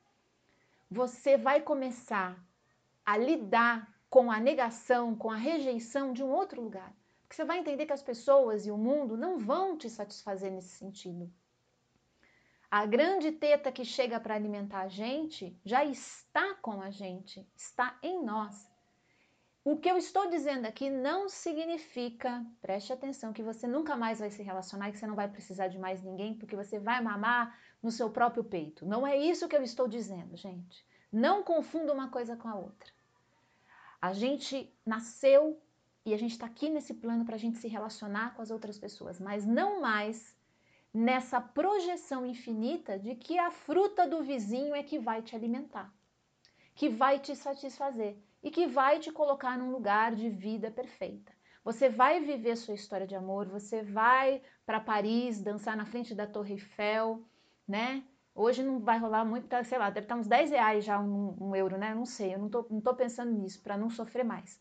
[0.89, 2.41] você vai começar
[3.05, 6.93] a lidar com a negação, com a rejeição de um outro lugar.
[7.21, 10.75] Porque você vai entender que as pessoas e o mundo não vão te satisfazer nesse
[10.75, 11.31] sentido.
[12.69, 17.97] A grande teta que chega para alimentar a gente já está com a gente, está
[18.01, 18.70] em nós.
[19.63, 24.31] O que eu estou dizendo aqui não significa, preste atenção, que você nunca mais vai
[24.31, 27.55] se relacionar e que você não vai precisar de mais ninguém, porque você vai mamar
[27.81, 28.87] no seu próprio peito.
[28.87, 30.83] Não é isso que eu estou dizendo, gente.
[31.11, 32.89] Não confunda uma coisa com a outra.
[34.01, 35.61] A gente nasceu
[36.03, 38.79] e a gente está aqui nesse plano para a gente se relacionar com as outras
[38.79, 40.35] pessoas, mas não mais
[40.91, 45.93] nessa projeção infinita de que a fruta do vizinho é que vai te alimentar,
[46.73, 51.31] que vai te satisfazer, e que vai te colocar num lugar de vida perfeita.
[51.63, 56.25] Você vai viver sua história de amor, você vai para Paris dançar na frente da
[56.25, 57.23] Torre Eiffel,
[57.67, 58.03] né?
[58.33, 61.35] Hoje não vai rolar muito, tá, sei lá, deve estar uns 10 reais já um,
[61.39, 61.93] um euro, né?
[61.93, 64.59] Não sei, eu não tô, não tô pensando nisso para não sofrer mais.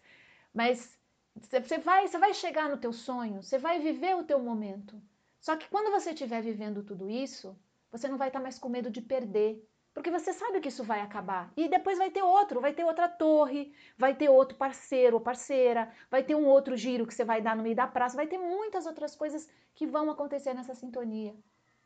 [0.53, 0.99] Mas
[1.35, 5.01] você vai, você vai chegar no teu sonho, você vai viver o teu momento.
[5.41, 7.57] Só que quando você estiver vivendo tudo isso,
[7.91, 11.01] você não vai estar mais com medo de perder, porque você sabe que isso vai
[11.01, 11.53] acabar.
[11.57, 15.93] E depois vai ter outro, vai ter outra torre, vai ter outro parceiro ou parceira,
[16.11, 18.39] vai ter um outro giro que você vai dar no meio da praça, vai ter
[18.39, 21.35] muitas outras coisas que vão acontecer nessa sintonia.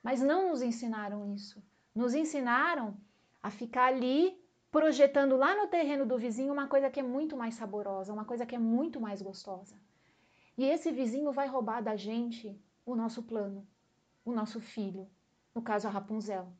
[0.03, 1.63] Mas não nos ensinaram isso.
[1.95, 2.97] Nos ensinaram
[3.43, 4.39] a ficar ali
[4.71, 8.45] projetando lá no terreno do vizinho uma coisa que é muito mais saborosa, uma coisa
[8.45, 9.77] que é muito mais gostosa.
[10.59, 13.67] E esse vizinho vai roubar da gente o nosso plano,
[14.25, 15.09] o nosso filho,
[15.55, 16.53] no caso a Rapunzel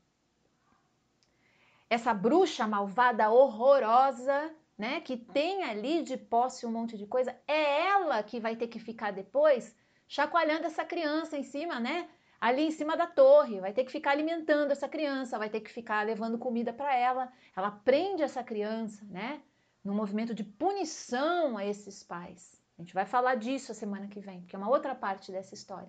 [1.95, 7.87] essa bruxa malvada, horrorosa, né, que tem ali de posse um monte de coisa, é
[7.87, 9.75] ela que vai ter que ficar depois
[10.09, 12.09] chacoalhando essa criança em cima, né?
[12.41, 15.71] Ali em cima da torre, vai ter que ficar alimentando essa criança, vai ter que
[15.71, 17.33] ficar levando comida para ela.
[17.57, 19.41] Ela prende essa criança, né?
[19.83, 22.61] No movimento de punição a esses pais.
[22.77, 25.55] A gente vai falar disso a semana que vem, porque é uma outra parte dessa
[25.55, 25.89] história.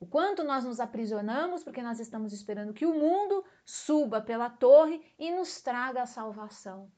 [0.00, 5.02] O quanto nós nos aprisionamos porque nós estamos esperando que o mundo suba pela torre
[5.18, 6.88] e nos traga a salvação.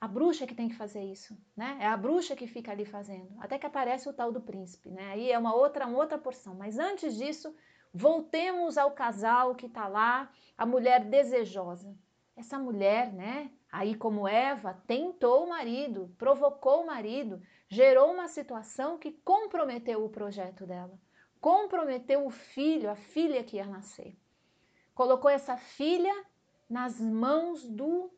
[0.00, 1.76] A bruxa que tem que fazer isso, né?
[1.80, 5.12] É a bruxa que fica ali fazendo, até que aparece o tal do príncipe, né?
[5.12, 6.54] Aí é uma outra, uma outra porção.
[6.54, 7.54] Mas antes disso,
[7.92, 11.94] voltemos ao casal que está lá, a mulher desejosa.
[12.34, 13.50] Essa mulher, né?
[13.70, 20.08] Aí como Eva tentou o marido, provocou o marido, gerou uma situação que comprometeu o
[20.08, 20.98] projeto dela
[21.42, 24.16] comprometeu o filho, a filha que ia nascer.
[24.94, 26.14] Colocou essa filha
[26.70, 28.10] nas mãos do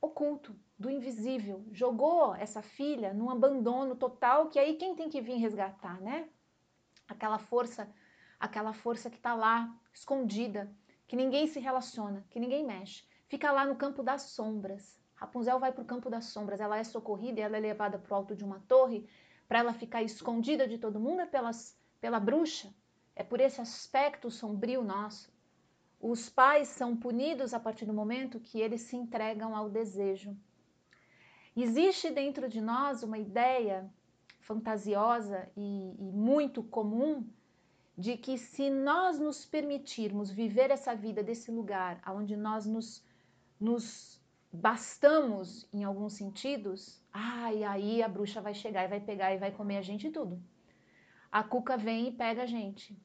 [0.00, 1.64] oculto, do invisível.
[1.70, 6.28] Jogou essa filha num abandono total, que aí quem tem que vir resgatar, né?
[7.06, 7.88] Aquela força,
[8.40, 10.68] aquela força que está lá, escondida,
[11.06, 13.04] que ninguém se relaciona, que ninguém mexe.
[13.28, 15.00] Fica lá no campo das sombras.
[15.14, 18.12] Rapunzel vai para o campo das sombras, ela é socorrida e ela é levada para
[18.12, 19.08] o alto de uma torre
[19.46, 22.72] para ela ficar escondida de todo mundo é pelas pela bruxa,
[23.14, 25.30] é por esse aspecto sombrio nosso.
[26.00, 30.34] Os pais são punidos a partir do momento que eles se entregam ao desejo.
[31.54, 33.92] Existe dentro de nós uma ideia
[34.40, 37.28] fantasiosa e, e muito comum
[37.98, 43.04] de que se nós nos permitirmos viver essa vida desse lugar, onde nós nos,
[43.60, 44.18] nos
[44.50, 49.52] bastamos em alguns sentidos, ai, aí a bruxa vai chegar e vai pegar e vai
[49.52, 50.42] comer a gente tudo
[51.30, 52.96] a cuca vem e pega a gente.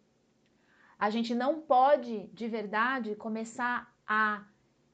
[0.97, 4.45] A gente não pode, de verdade, começar a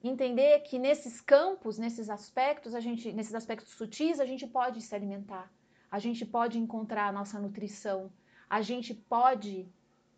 [0.03, 4.95] entender que nesses campos, nesses aspectos, a gente, nesses aspectos sutis, a gente pode se
[4.95, 5.51] alimentar.
[5.91, 8.11] A gente pode encontrar a nossa nutrição.
[8.49, 9.69] A gente pode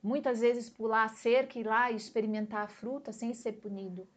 [0.01, 4.07] muitas vezes pular a cerca e lá e experimentar a fruta sem ser punido.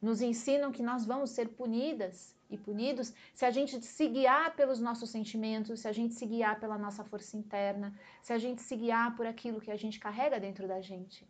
[0.00, 4.80] Nos ensinam que nós vamos ser punidas e punidos se a gente se guiar pelos
[4.80, 8.76] nossos sentimentos, se a gente se guiar pela nossa força interna, se a gente se
[8.76, 11.26] guiar por aquilo que a gente carrega dentro da gente.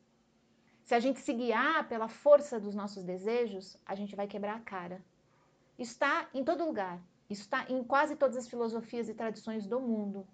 [0.85, 4.61] Se a gente se guiar pela força dos nossos desejos, a gente vai quebrar a
[4.61, 5.05] cara.
[5.79, 7.01] Isso está em todo lugar.
[7.29, 10.27] Isso está em quase todas as filosofias e tradições do mundo.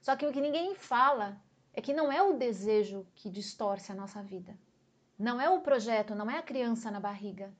[0.00, 1.38] Só que o que ninguém fala
[1.74, 4.56] é que não é o desejo que distorce a nossa vida.
[5.18, 7.52] Não é o projeto, não é a criança na barriga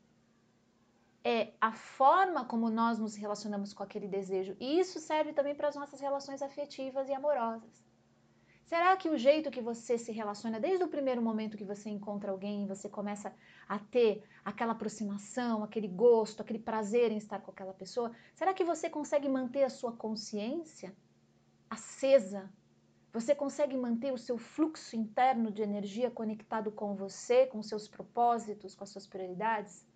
[1.24, 4.57] é a forma como nós nos relacionamos com aquele desejo.
[4.61, 7.88] E isso serve também para as nossas relações afetivas e amorosas.
[8.68, 12.31] Será que o jeito que você se relaciona, desde o primeiro momento que você encontra
[12.31, 13.35] alguém, você começa
[13.66, 18.64] a ter aquela aproximação, aquele gosto, aquele prazer em estar com aquela pessoa, será que
[18.64, 20.94] você consegue manter a sua consciência
[21.70, 22.52] acesa?
[23.11, 28.74] Você consegue manter o seu fluxo interno de energia conectado com você, com seus propósitos,
[28.74, 29.88] com as suas prioridades?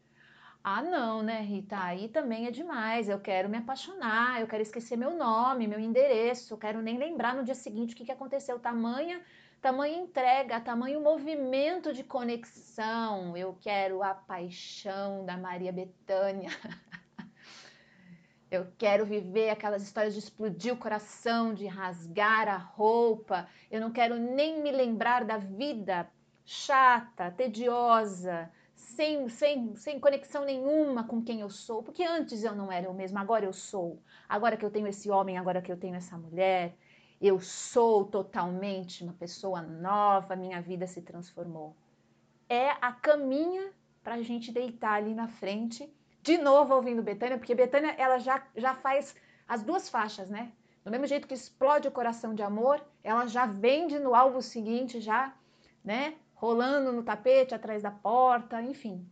[0.65, 1.77] Ah, não, né, Rita?
[1.77, 3.09] Aí também é demais.
[3.09, 7.35] Eu quero me apaixonar, eu quero esquecer meu nome, meu endereço, eu quero nem lembrar
[7.35, 8.61] no dia seguinte o que, que aconteceu.
[8.61, 9.21] Tamanha,
[9.61, 13.37] tamanha entrega, tamanho movimento de conexão.
[13.37, 16.51] Eu quero a paixão da Maria Bethânia.
[18.51, 23.49] Eu quero viver aquelas histórias de explodir o coração, de rasgar a roupa.
[23.71, 26.07] Eu não quero nem me lembrar da vida
[26.45, 28.51] chata, tediosa,
[28.93, 32.95] sem, sem, sem conexão nenhuma com quem eu sou, porque antes eu não era eu
[32.95, 33.99] mesma, agora eu sou.
[34.29, 36.75] Agora que eu tenho esse homem, agora que eu tenho essa mulher,
[37.21, 41.75] eu sou totalmente uma pessoa nova, minha vida se transformou.
[42.49, 47.55] É a caminha para a gente deitar ali na frente de novo ouvindo Betânia, porque
[47.55, 49.17] Betânia ela já, já faz
[49.49, 50.53] as duas faixas, né?
[50.85, 55.01] Do mesmo jeito que explode o coração de amor, ela já vende no álbum seguinte,
[55.01, 55.35] já,
[55.85, 56.15] né?
[56.43, 59.07] Rolando no tapete atrás da porta, enfim.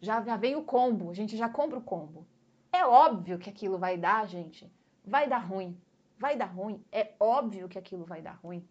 [0.00, 2.26] Já, já vem o combo, a gente já compra o combo.
[2.72, 4.68] É óbvio que aquilo vai dar, gente.
[5.04, 5.80] Vai dar ruim.
[6.18, 6.84] Vai dar ruim.
[6.90, 8.66] É óbvio que aquilo vai dar ruim.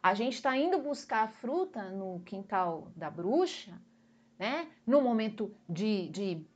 [0.00, 3.76] A gente está indo buscar a fruta no quintal da bruxa,
[4.38, 4.70] né?
[4.86, 6.46] No momento de, de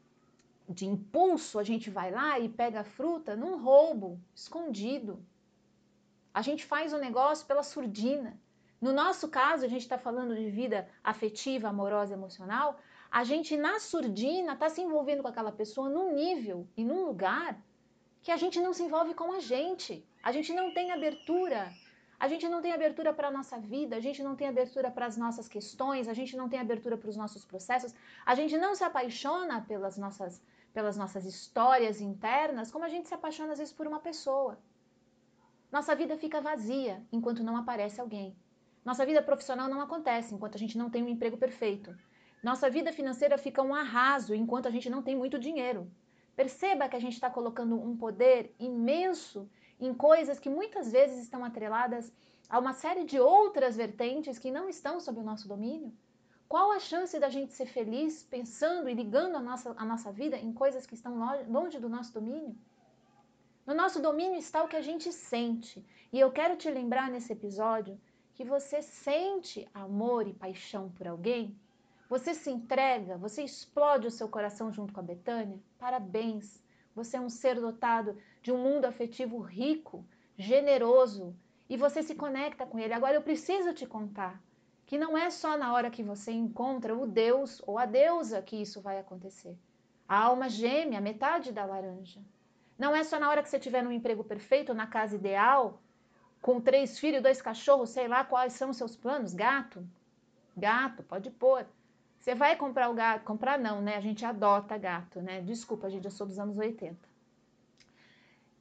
[0.68, 5.22] de impulso, a gente vai lá e pega a fruta num roubo, escondido.
[6.32, 8.40] A gente faz o negócio pela surdina.
[8.84, 12.68] No nosso caso, a gente está falando de vida afetiva, amorosa, emocional.
[13.10, 17.58] A gente, na surdina, está se envolvendo com aquela pessoa num nível e num lugar
[18.22, 20.04] que a gente não se envolve com a gente.
[20.22, 21.72] A gente não tem abertura.
[22.20, 25.06] A gente não tem abertura para a nossa vida, a gente não tem abertura para
[25.06, 27.94] as nossas questões, a gente não tem abertura para os nossos processos,
[28.26, 30.42] a gente não se apaixona pelas nossas
[30.74, 34.58] pelas nossas histórias internas, como a gente se apaixona às vezes por uma pessoa.
[35.72, 38.36] Nossa vida fica vazia enquanto não aparece alguém.
[38.84, 41.96] Nossa vida profissional não acontece enquanto a gente não tem um emprego perfeito.
[42.42, 45.90] Nossa vida financeira fica um arraso enquanto a gente não tem muito dinheiro.
[46.36, 49.48] Perceba que a gente está colocando um poder imenso
[49.80, 52.12] em coisas que muitas vezes estão atreladas
[52.48, 55.90] a uma série de outras vertentes que não estão sob o nosso domínio.
[56.46, 60.36] Qual a chance da gente ser feliz pensando e ligando a nossa, a nossa vida
[60.36, 61.18] em coisas que estão
[61.48, 62.54] longe do nosso domínio?
[63.66, 65.82] No nosso domínio está o que a gente sente.
[66.12, 67.98] E eu quero te lembrar nesse episódio
[68.34, 71.56] que você sente amor e paixão por alguém,
[72.08, 75.58] você se entrega, você explode o seu coração junto com a Betânia.
[75.78, 76.62] Parabéns!
[76.94, 80.04] Você é um ser dotado de um mundo afetivo rico,
[80.36, 81.34] generoso,
[81.68, 82.92] e você se conecta com ele.
[82.92, 84.40] Agora eu preciso te contar
[84.86, 88.56] que não é só na hora que você encontra o Deus ou a deusa que
[88.56, 89.56] isso vai acontecer.
[90.06, 92.20] A alma gêmea, metade da laranja.
[92.78, 95.80] Não é só na hora que você tiver um emprego perfeito, na casa ideal,
[96.44, 99.32] com três filhos, dois cachorros, sei lá quais são os seus planos.
[99.32, 99.82] Gato,
[100.54, 101.64] gato, pode pôr.
[102.18, 103.96] Você vai comprar o gato, comprar não, né?
[103.96, 105.40] A gente adota gato, né?
[105.40, 106.98] Desculpa, gente, eu sou dos anos 80.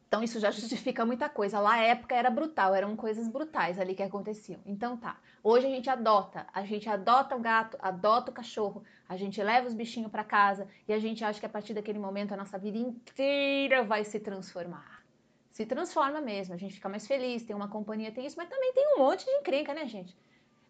[0.08, 1.60] Então isso já justifica muita coisa.
[1.60, 4.62] Lá a época era brutal, eram coisas brutais ali que aconteciam.
[4.66, 5.18] Então tá.
[5.44, 9.68] Hoje a gente adota, a gente adota o gato, adota o cachorro, a gente leva
[9.68, 12.58] os bichinhos para casa e a gente acha que a partir daquele momento a nossa
[12.58, 15.03] vida inteira vai se transformar.
[15.54, 18.74] Se transforma mesmo, a gente fica mais feliz, tem uma companhia, tem isso, mas também
[18.74, 20.18] tem um monte de encrenca, né, gente?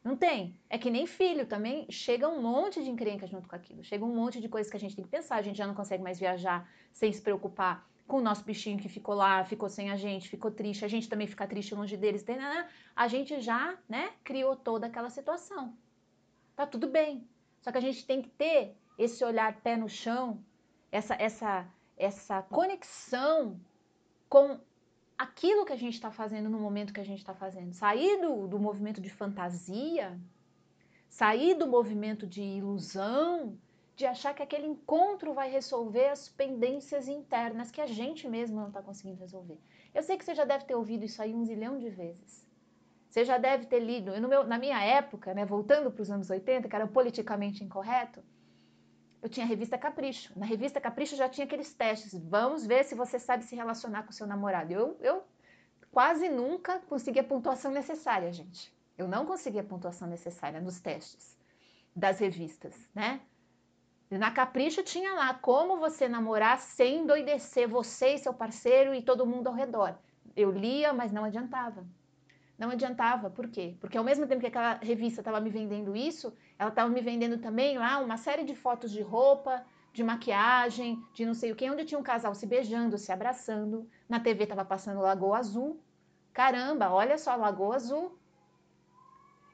[0.03, 0.59] Não tem.
[0.69, 3.81] É que nem filho também chega um monte de encrenca junto com aquilo.
[3.81, 5.37] Chega um monte de coisas que a gente tem que pensar.
[5.37, 8.89] A gente já não consegue mais viajar sem se preocupar com o nosso bichinho que
[8.89, 12.25] ficou lá, ficou sem a gente, ficou triste, a gente também fica triste longe deles,
[12.93, 15.73] a gente já, né, criou toda aquela situação.
[16.57, 17.25] Tá tudo bem.
[17.61, 20.43] Só que a gente tem que ter esse olhar pé no chão,
[20.91, 21.65] essa essa
[21.97, 23.57] essa conexão
[24.27, 24.59] com
[25.17, 27.73] aquilo que a gente está fazendo no momento que a gente está fazendo.
[27.73, 30.19] Sair do, do movimento de fantasia,
[31.07, 33.57] sair do movimento de ilusão,
[33.95, 38.67] de achar que aquele encontro vai resolver as pendências internas que a gente mesmo não
[38.69, 39.59] está conseguindo resolver.
[39.93, 42.43] Eu sei que você já deve ter ouvido isso aí um zilhão de vezes.
[43.07, 44.09] Você já deve ter lido.
[44.09, 48.23] Eu, meu, na minha época, né, voltando para os anos 80, que era politicamente incorreto,
[49.23, 50.37] eu tinha a revista Capricho.
[50.37, 52.13] Na revista Capricho já tinha aqueles testes.
[52.13, 54.73] Vamos ver se você sabe se relacionar com seu namorado.
[54.73, 55.23] Eu, eu
[55.89, 58.75] quase nunca consegui a pontuação necessária, gente.
[58.97, 61.37] Eu não consegui a pontuação necessária nos testes
[61.95, 63.21] das revistas, né?
[64.11, 69.25] Na Capricho tinha lá como você namorar sem endoidecer você e seu parceiro e todo
[69.25, 69.97] mundo ao redor.
[70.35, 71.85] Eu lia, mas não adiantava.
[72.57, 73.75] Não adiantava, por quê?
[73.79, 77.39] Porque ao mesmo tempo que aquela revista estava me vendendo isso, ela estava me vendendo
[77.39, 81.69] também lá uma série de fotos de roupa, de maquiagem, de não sei o que,
[81.69, 83.89] onde tinha um casal se beijando, se abraçando.
[84.07, 85.79] Na TV estava passando Lagoa Azul.
[86.31, 88.17] Caramba, olha só, Lagoa Azul.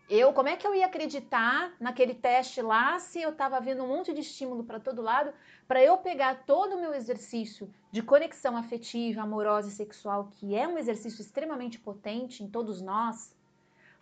[0.09, 3.87] Eu, como é que eu ia acreditar naquele teste lá se eu estava vendo um
[3.87, 5.31] monte de estímulo para todo lado
[5.67, 10.67] para eu pegar todo o meu exercício de conexão afetiva, amorosa e sexual, que é
[10.67, 13.35] um exercício extremamente potente em todos nós,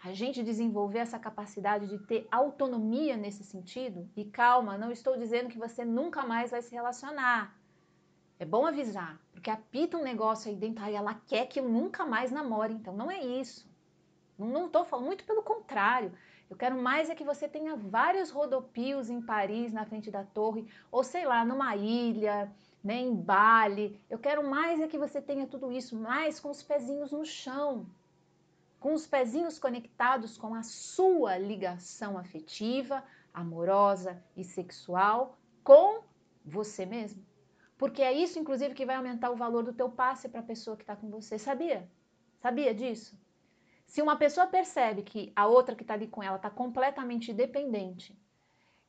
[0.01, 4.09] a gente desenvolver essa capacidade de ter autonomia nesse sentido?
[4.15, 7.53] E calma, não estou dizendo que você nunca mais vai se relacionar.
[8.39, 12.05] É bom avisar, porque apita um negócio aí dentro, aí ela quer que eu nunca
[12.05, 13.66] mais namore, então não é isso.
[14.38, 16.11] Não estou falando, muito pelo contrário.
[16.49, 20.65] Eu quero mais é que você tenha vários rodopios em Paris, na frente da torre,
[20.91, 22.51] ou sei lá, numa ilha,
[22.83, 23.99] né, em Bali.
[24.09, 27.85] Eu quero mais é que você tenha tudo isso, mais com os pezinhos no chão,
[28.79, 36.03] com os pezinhos conectados com a sua ligação afetiva, amorosa e sexual com
[36.45, 37.25] você mesmo.
[37.77, 40.77] Porque é isso, inclusive, que vai aumentar o valor do teu passe para a pessoa
[40.77, 41.38] que está com você.
[41.38, 41.89] Sabia?
[42.39, 43.19] Sabia disso?
[43.88, 48.19] Se uma pessoa percebe que a outra que está ali com ela está completamente dependente,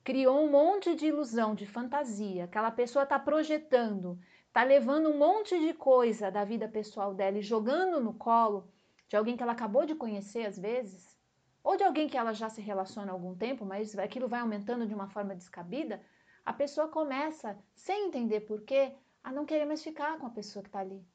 [0.03, 4.19] criou um monte de ilusão, de fantasia, aquela pessoa está projetando,
[4.49, 8.69] está levando um monte de coisa da vida pessoal dela e jogando no colo
[9.09, 11.17] de alguém que ela acabou de conhecer às vezes,
[11.63, 14.85] ou de alguém que ela já se relaciona há algum tempo, mas aquilo vai aumentando
[14.85, 16.05] de uma forma descabida,
[16.45, 18.93] a pessoa começa, sem entender porquê,
[19.23, 21.07] a não querer mais ficar com a pessoa que está ali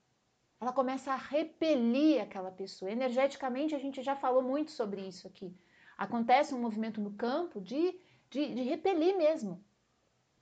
[0.63, 2.89] ela começa a repelir aquela pessoa.
[2.89, 5.53] Energeticamente, a gente já falou muito sobre isso aqui.
[5.97, 7.99] Acontece um movimento no campo de,
[8.29, 9.63] de, de repelir mesmo.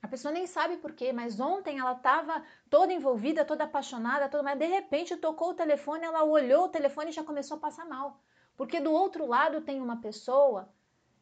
[0.01, 4.43] A pessoa nem sabe por quê, mas ontem ela estava toda envolvida, toda apaixonada, toda,
[4.43, 7.85] mas de repente tocou o telefone, ela olhou o telefone e já começou a passar
[7.85, 8.19] mal.
[8.55, 10.69] Porque do outro lado tem uma pessoa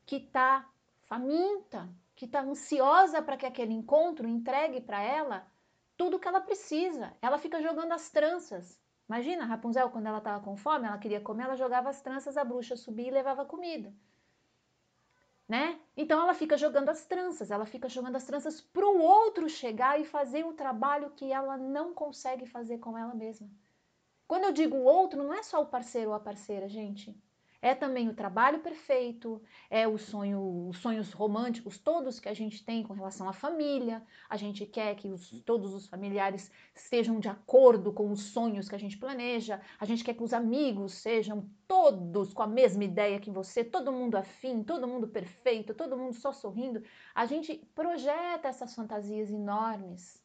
[0.06, 0.68] que está
[1.04, 5.48] faminta, que está ansiosa para que aquele encontro entregue para ela
[5.96, 7.14] tudo o que ela precisa.
[7.22, 8.80] Ela fica jogando as tranças.
[9.10, 12.44] Imagina, Rapunzel, quando ela estava com fome, ela queria comer, ela jogava as tranças, a
[12.44, 13.92] bruxa subia e levava comida.
[15.48, 15.80] Né?
[15.98, 20.00] Então ela fica jogando as tranças, ela fica jogando as tranças para o outro chegar
[20.00, 23.50] e fazer o trabalho que ela não consegue fazer com ela mesma.
[24.28, 27.20] Quando eu digo outro, não é só o parceiro ou a parceira, gente.
[27.62, 32.64] É também o trabalho perfeito, é o sonho, os sonhos românticos todos que a gente
[32.64, 34.02] tem com relação à família.
[34.30, 38.76] A gente quer que os, todos os familiares estejam de acordo com os sonhos que
[38.76, 39.60] a gente planeja.
[39.78, 43.92] A gente quer que os amigos sejam todos com a mesma ideia que você, todo
[43.92, 46.82] mundo afim, todo mundo perfeito, todo mundo só sorrindo.
[47.14, 50.24] A gente projeta essas fantasias enormes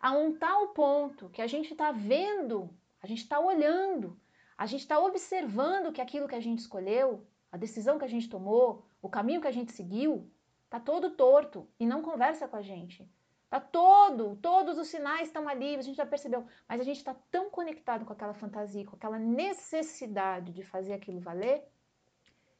[0.00, 2.70] a um tal ponto que a gente está vendo,
[3.02, 4.20] a gente está olhando
[4.56, 8.28] a gente está observando que aquilo que a gente escolheu, a decisão que a gente
[8.28, 10.30] tomou, o caminho que a gente seguiu,
[10.64, 13.08] está todo torto e não conversa com a gente.
[13.50, 17.14] Tá todo, todos os sinais estão ali, a gente já percebeu, mas a gente está
[17.30, 21.62] tão conectado com aquela fantasia, com aquela necessidade de fazer aquilo valer,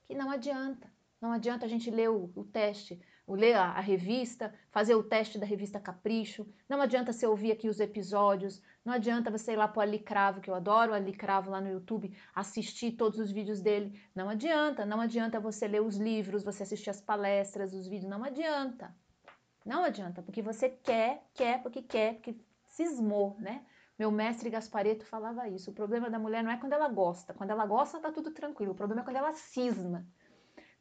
[0.07, 0.89] que não adianta.
[1.21, 5.39] Não adianta a gente ler o, o teste, ler a, a, revista, fazer o teste
[5.39, 6.47] da revista Capricho.
[6.69, 8.63] Não adianta você ouvir aqui os episódios.
[8.85, 11.51] Não adianta você ir lá para o Ali Cravo, que eu adoro o Ali Cravo
[11.51, 13.99] lá no YouTube, assistir todos os vídeos dele.
[14.15, 14.85] Não adianta.
[14.85, 18.11] Não adianta você ler os livros, você assistir as palestras, os vídeos.
[18.11, 18.95] Não adianta.
[19.65, 22.37] Não adianta, porque você quer, quer, porque quer, porque
[22.69, 23.65] cismou, né?
[23.99, 25.71] Meu mestre Gaspareto falava isso.
[25.71, 27.33] O problema da mulher não é quando ela gosta.
[27.33, 28.73] Quando ela gosta, tá tudo tranquilo.
[28.73, 30.07] O problema é quando ela cisma.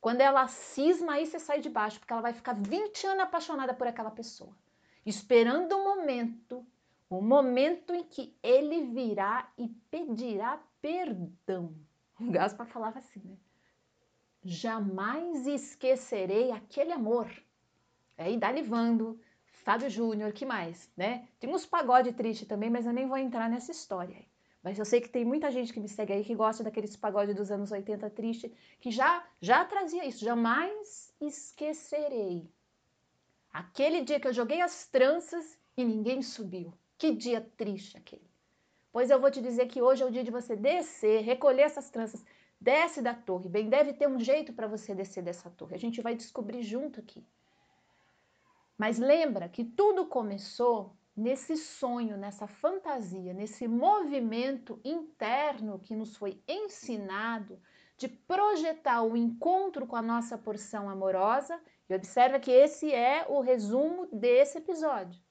[0.01, 3.74] Quando ela cisma, aí você sai de baixo, porque ela vai ficar 20 anos apaixonada
[3.74, 4.54] por aquela pessoa,
[5.06, 6.68] esperando o momento,
[7.18, 11.76] o momento em que ele virá e pedirá perdão.
[12.20, 13.38] O Gaspar falava assim, né?
[14.43, 17.30] Jamais esquecerei aquele amor.
[18.18, 21.28] Aí dá Livando, Fábio Júnior, que mais, né?
[21.39, 24.26] Tem uns pagode triste também, mas eu nem vou entrar nessa história.
[24.61, 27.34] Mas eu sei que tem muita gente que me segue aí que gosta daqueles pagode
[27.34, 30.24] dos anos 80 triste, que já já trazia isso.
[30.24, 32.49] Jamais esquecerei.
[33.51, 36.74] Aquele dia que eu joguei as tranças e ninguém subiu.
[37.04, 38.32] Que dia triste aquele.
[38.89, 41.89] Pois eu vou te dizer que hoje é o dia de você descer, recolher essas
[41.89, 42.24] tranças,
[42.62, 43.49] desce da torre.
[43.49, 45.76] Bem, deve ter um jeito para você descer dessa torre.
[45.76, 47.22] A gente vai descobrir junto aqui.
[48.78, 56.41] Mas lembra que tudo começou nesse sonho, nessa fantasia, nesse movimento interno que nos foi
[56.47, 57.60] ensinado
[57.97, 61.60] de projetar o encontro com a nossa porção amorosa.
[61.89, 65.22] E observa que esse é o resumo desse episódio.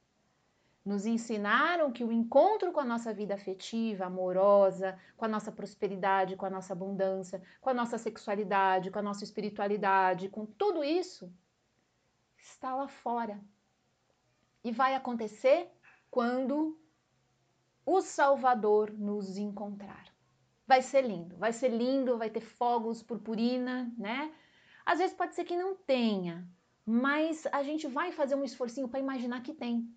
[0.84, 6.34] Nos ensinaram que o encontro com a nossa vida afetiva, amorosa, com a nossa prosperidade,
[6.34, 11.32] com a nossa abundância, com a nossa sexualidade, com a nossa espiritualidade, com tudo isso,
[12.36, 13.40] está lá fora,
[14.64, 15.70] e vai acontecer
[16.10, 16.78] quando
[17.86, 20.12] o Salvador nos encontrar.
[20.66, 24.32] Vai ser lindo, vai ser lindo, vai ter fogos, purpurina, né?
[24.84, 26.48] Às vezes pode ser que não tenha,
[26.84, 29.88] mas a gente vai fazer um esforcinho para imaginar que tem.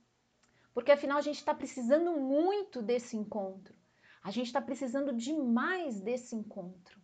[0.75, 3.73] Porque afinal a gente está precisando muito desse encontro.
[4.21, 6.99] A gente está precisando demais desse encontro.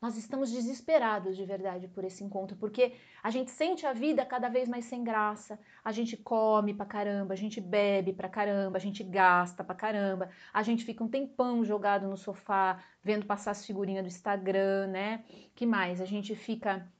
[0.00, 4.48] Nós estamos desesperados de verdade por esse encontro, porque a gente sente a vida cada
[4.48, 5.60] vez mais sem graça.
[5.84, 10.28] A gente come pra caramba, a gente bebe pra caramba, a gente gasta pra caramba,
[10.52, 15.24] a gente fica um tempão jogado no sofá, vendo passar as figurinhas do Instagram, né?
[15.54, 16.00] Que mais?
[16.00, 16.90] A gente fica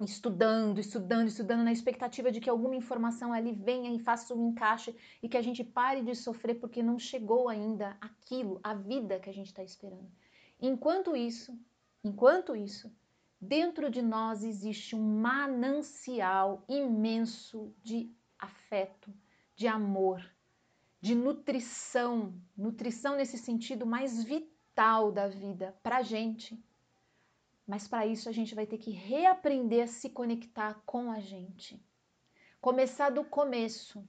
[0.00, 4.94] estudando, estudando, estudando na expectativa de que alguma informação ali venha e faça um encaixe
[5.22, 9.30] e que a gente pare de sofrer porque não chegou ainda aquilo, a vida que
[9.30, 10.10] a gente está esperando.
[10.60, 11.58] Enquanto isso,
[12.02, 12.90] Enquanto isso,
[13.38, 19.12] dentro de nós existe um manancial imenso de afeto,
[19.54, 20.24] de amor,
[20.98, 26.58] de nutrição, nutrição nesse sentido mais vital da vida para a gente.
[27.70, 31.80] Mas para isso a gente vai ter que reaprender a se conectar com a gente.
[32.60, 34.04] Começar do começo.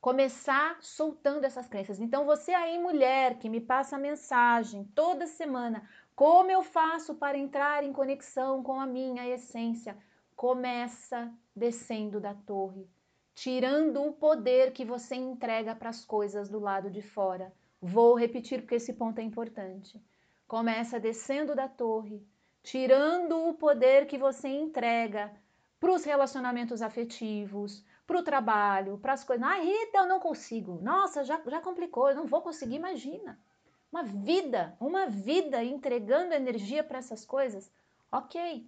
[0.00, 2.00] Começar soltando essas crenças.
[2.00, 7.84] Então, você aí, mulher, que me passa mensagem toda semana, como eu faço para entrar
[7.84, 9.96] em conexão com a minha essência?
[10.34, 12.84] Começa descendo da torre,
[13.32, 17.54] tirando o poder que você entrega para as coisas do lado de fora.
[17.80, 20.04] Vou repetir porque esse ponto é importante.
[20.48, 22.26] Começa descendo da torre,
[22.64, 25.30] tirando o poder que você entrega
[25.78, 29.46] para os relacionamentos afetivos, para o trabalho, para as coisas.
[29.46, 30.80] Ah, Rita, eu não consigo.
[30.82, 33.38] Nossa, já, já complicou, eu não vou conseguir, imagina.
[33.92, 37.70] Uma vida, uma vida entregando energia para essas coisas.
[38.10, 38.66] Ok,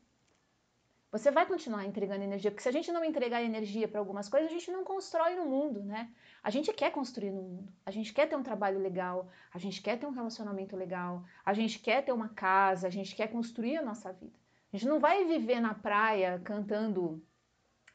[1.11, 4.51] você vai continuar entregando energia, porque se a gente não entregar energia para algumas coisas,
[4.51, 6.11] a gente não constrói no mundo, né?
[6.43, 9.81] A gente quer construir no mundo, a gente quer ter um trabalho legal, a gente
[9.81, 13.77] quer ter um relacionamento legal, a gente quer ter uma casa, a gente quer construir
[13.77, 14.39] a nossa vida.
[14.73, 17.25] A gente não vai viver na praia cantando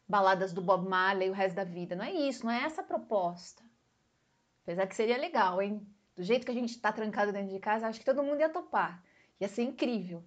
[0.07, 1.95] baladas do Bob Marley o resto da vida.
[1.95, 3.64] Não é isso, não é essa a proposta.
[4.64, 5.86] Apesar que seria legal, hein?
[6.16, 8.49] Do jeito que a gente está trancado dentro de casa, acho que todo mundo ia
[8.49, 9.03] topar.
[9.39, 10.24] Ia ser incrível.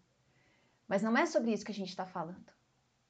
[0.88, 2.52] Mas não é sobre isso que a gente está falando.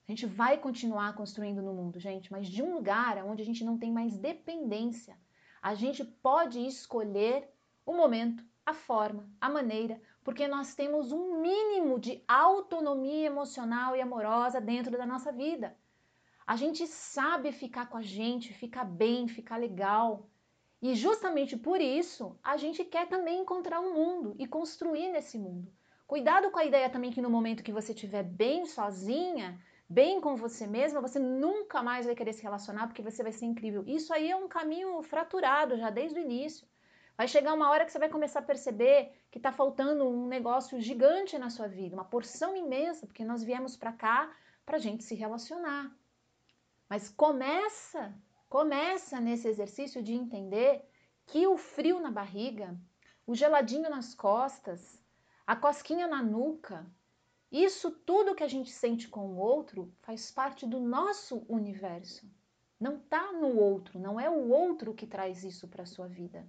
[0.07, 3.65] A gente vai continuar construindo no mundo, gente, mas de um lugar onde a gente
[3.65, 5.17] não tem mais dependência.
[5.63, 7.49] A gente pode escolher
[7.87, 14.03] o momento, a forma, a maneira, porque nós temos um mínimo de autonomia emocional e
[14.03, 15.75] amorosa dentro da nossa vida.
[16.47, 20.29] A gente sabe ficar com a gente, ficar bem, ficar legal.
[20.83, 25.73] E justamente por isso, a gente quer também encontrar um mundo e construir nesse mundo.
[26.07, 30.37] Cuidado com a ideia também que no momento que você estiver bem sozinha, bem com
[30.37, 33.85] você mesma, você nunca mais vai querer se relacionar porque você vai ser incrível.
[33.87, 36.67] Isso aí é um caminho fraturado já desde o início.
[37.17, 40.81] Vai chegar uma hora que você vai começar a perceber que está faltando um negócio
[40.81, 44.35] gigante na sua vida, uma porção imensa, porque nós viemos para cá
[44.67, 45.95] para a gente se relacionar.
[46.89, 48.13] Mas começa,
[48.49, 50.85] começa nesse exercício de entender
[51.27, 52.77] que o frio na barriga,
[53.27, 55.01] o geladinho nas costas,
[55.47, 56.85] a cosquinha na nuca,
[57.63, 62.29] isso tudo que a gente sente com o outro faz parte do nosso universo.
[62.81, 66.45] Não está no outro, não é o outro que traz isso para a sua vida.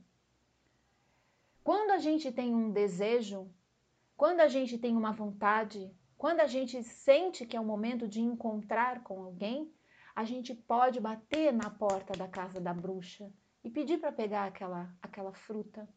[1.63, 3.47] Quando a gente tem um desejo,
[4.17, 8.21] quando a gente tem uma vontade, quando a gente sente que é o momento de
[8.21, 9.71] encontrar com alguém,
[10.15, 13.31] a gente pode bater na porta da casa da bruxa
[13.63, 15.87] e pedir para pegar aquela, aquela fruta.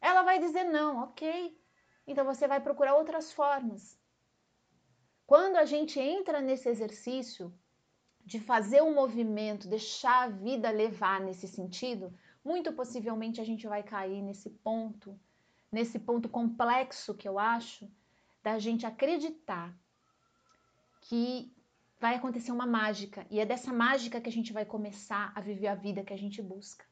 [0.00, 1.56] Ela vai dizer não, ok.
[2.06, 3.98] Então você vai procurar outras formas.
[5.26, 7.52] Quando a gente entra nesse exercício
[8.24, 12.12] de fazer um movimento, deixar a vida levar nesse sentido,
[12.44, 15.18] muito possivelmente a gente vai cair nesse ponto,
[15.70, 17.90] nesse ponto complexo que eu acho,
[18.42, 19.76] da gente acreditar
[21.00, 21.52] que
[21.98, 25.66] vai acontecer uma mágica e é dessa mágica que a gente vai começar a viver
[25.66, 26.84] a vida que a gente busca.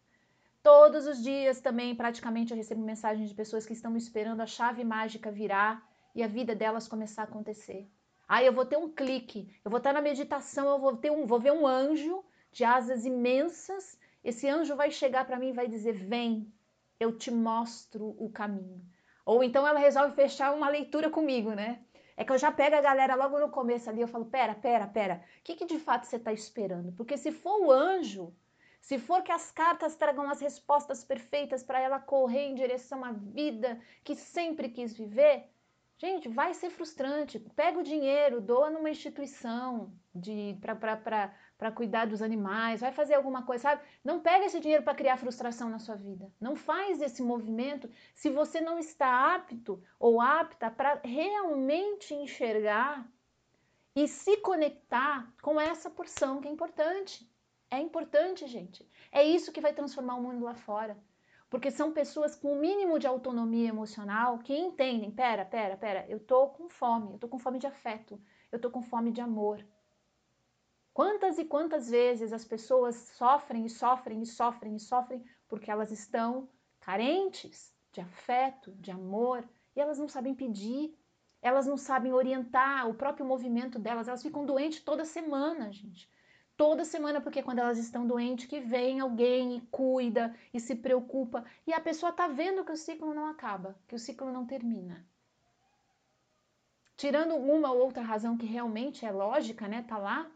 [0.60, 4.82] Todos os dias também, praticamente, eu recebo mensagens de pessoas que estão esperando a chave
[4.82, 7.86] mágica virar e a vida delas começar a acontecer.
[8.28, 11.26] Aí eu vou ter um clique, eu vou estar na meditação, eu vou ter um,
[11.26, 13.98] vou ver um anjo de asas imensas.
[14.22, 16.52] Esse anjo vai chegar para mim e vai dizer: "Vem,
[16.98, 18.82] eu te mostro o caminho".
[19.26, 21.82] Ou então ela resolve fechar uma leitura comigo, né?
[22.16, 24.86] É que eu já pego a galera logo no começo ali, eu falo: "Pera, pera,
[24.86, 25.22] pera.
[25.40, 28.34] O que, que de fato você está esperando?" Porque se for o anjo,
[28.80, 33.12] se for que as cartas tragam as respostas perfeitas para ela correr em direção à
[33.12, 35.48] vida que sempre quis viver,
[35.96, 37.38] Gente, vai ser frustrante.
[37.38, 39.92] Pega o dinheiro, doa numa instituição
[41.58, 43.82] para cuidar dos animais, vai fazer alguma coisa, sabe?
[44.02, 46.30] Não pega esse dinheiro para criar frustração na sua vida.
[46.40, 53.08] Não faz esse movimento se você não está apto ou apta para realmente enxergar
[53.94, 57.28] e se conectar com essa porção que é importante.
[57.70, 58.88] É importante, gente.
[59.12, 60.96] É isso que vai transformar o mundo lá fora.
[61.48, 66.18] Porque são pessoas com o mínimo de autonomia emocional que entendem, pera, pera, pera, eu
[66.18, 68.20] tô com fome, eu tô com fome de afeto,
[68.50, 69.64] eu tô com fome de amor.
[70.92, 75.90] Quantas e quantas vezes as pessoas sofrem e sofrem e sofrem e sofrem porque elas
[75.90, 76.48] estão
[76.80, 80.96] carentes de afeto, de amor, e elas não sabem pedir,
[81.40, 86.08] elas não sabem orientar o próprio movimento delas, elas ficam doentes toda semana, gente
[86.56, 91.44] toda semana, porque quando elas estão doentes, que vem alguém e cuida e se preocupa,
[91.66, 95.04] e a pessoa está vendo que o ciclo não acaba, que o ciclo não termina.
[96.96, 100.30] Tirando uma ou outra razão que realmente é lógica, né, tá lá,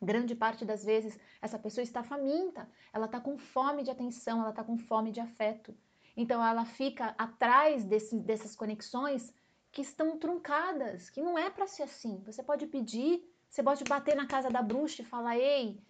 [0.00, 4.50] Grande parte das vezes essa pessoa está faminta, ela está com fome de atenção, ela
[4.50, 5.74] está com fome de afeto.
[6.16, 9.32] Então ela fica atrás desse, dessas conexões
[9.72, 12.22] que estão truncadas, que não é para ser assim.
[12.26, 15.80] Você pode pedir, você pode bater na casa da bruxa e falar: Ei,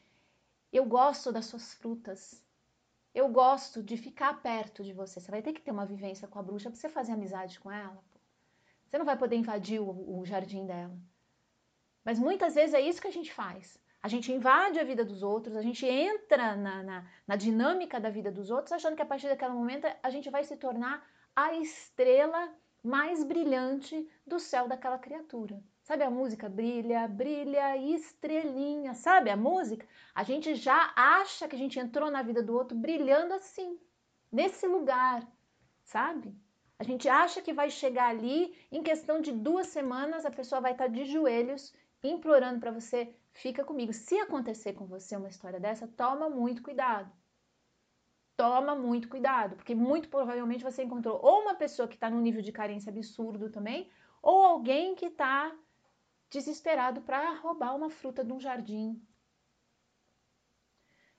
[0.72, 2.44] eu gosto das suas frutas,
[3.14, 5.20] eu gosto de ficar perto de você.
[5.20, 7.70] Você vai ter que ter uma vivência com a bruxa para você fazer amizade com
[7.72, 8.04] ela.
[8.12, 8.20] Pô.
[8.86, 10.96] Você não vai poder invadir o, o jardim dela.
[12.04, 13.78] Mas muitas vezes é isso que a gente faz.
[14.02, 18.08] A gente invade a vida dos outros, a gente entra na, na, na, dinâmica da
[18.08, 21.04] vida dos outros, achando que a partir daquele momento a gente vai se tornar
[21.34, 22.54] a estrela
[22.84, 25.60] mais brilhante do céu daquela criatura.
[25.86, 28.92] Sabe a música Brilha, brilha, estrelinha?
[28.92, 29.86] Sabe a música?
[30.12, 33.78] A gente já acha que a gente entrou na vida do outro brilhando assim,
[34.32, 35.24] nesse lugar,
[35.84, 36.34] sabe?
[36.76, 40.72] A gente acha que vai chegar ali, em questão de duas semanas, a pessoa vai
[40.72, 41.72] estar de joelhos
[42.02, 43.92] implorando para você, fica comigo.
[43.92, 47.12] Se acontecer com você uma história dessa, toma muito cuidado.
[48.36, 52.42] Toma muito cuidado, porque muito provavelmente você encontrou ou uma pessoa que está num nível
[52.42, 53.88] de carência absurdo também,
[54.20, 55.56] ou alguém que está
[56.30, 59.00] desesperado para roubar uma fruta de um jardim.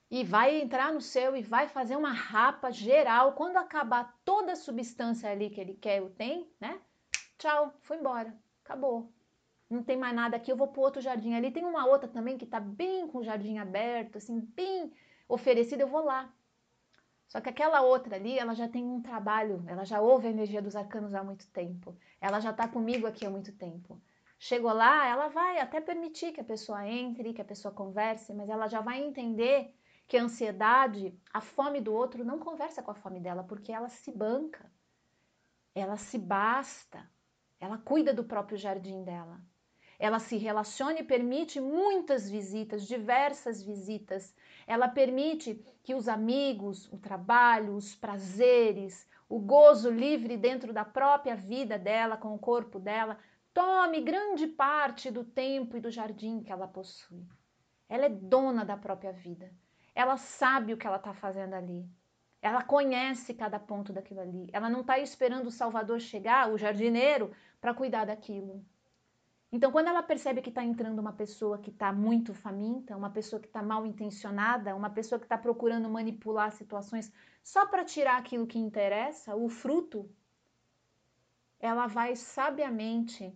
[0.09, 3.33] E vai entrar no seu e vai fazer uma rapa geral.
[3.33, 6.81] Quando acabar toda a substância ali que ele quer ou tem, né?
[7.37, 8.33] Tchau, foi embora.
[8.63, 9.11] Acabou
[9.69, 11.51] não tem mais nada aqui, eu vou para outro jardim ali.
[11.51, 14.91] Tem uma outra também que está bem com o jardim aberto, assim, bem
[15.27, 16.31] oferecida, eu vou lá.
[17.27, 20.61] Só que aquela outra ali, ela já tem um trabalho, ela já ouve a energia
[20.61, 21.97] dos arcanos há muito tempo.
[22.21, 24.01] Ela já está comigo aqui há muito tempo.
[24.39, 28.49] Chegou lá, ela vai até permitir que a pessoa entre, que a pessoa converse, mas
[28.49, 29.73] ela já vai entender
[30.07, 33.89] que a ansiedade, a fome do outro não conversa com a fome dela, porque ela
[33.89, 34.71] se banca,
[35.75, 37.09] ela se basta,
[37.59, 39.41] ela cuida do próprio jardim dela.
[39.99, 44.35] Ela se relaciona e permite muitas visitas, diversas visitas.
[44.67, 51.35] Ela permite que os amigos, o trabalho, os prazeres, o gozo livre dentro da própria
[51.35, 53.17] vida dela, com o corpo dela,
[53.57, 57.25] tome grande parte do tempo e do jardim que ela possui.
[57.89, 59.51] Ela é dona da própria vida.
[59.95, 61.89] Ela sabe o que ela está fazendo ali.
[62.39, 64.47] Ela conhece cada ponto daquilo ali.
[64.53, 68.63] Ela não está esperando o Salvador chegar, o jardineiro, para cuidar daquilo.
[69.51, 73.39] Então, quando ela percebe que está entrando uma pessoa que está muito faminta, uma pessoa
[73.39, 78.45] que está mal intencionada, uma pessoa que está procurando manipular situações só para tirar aquilo
[78.45, 80.07] que interessa, o fruto,
[81.59, 83.33] ela vai sabiamente,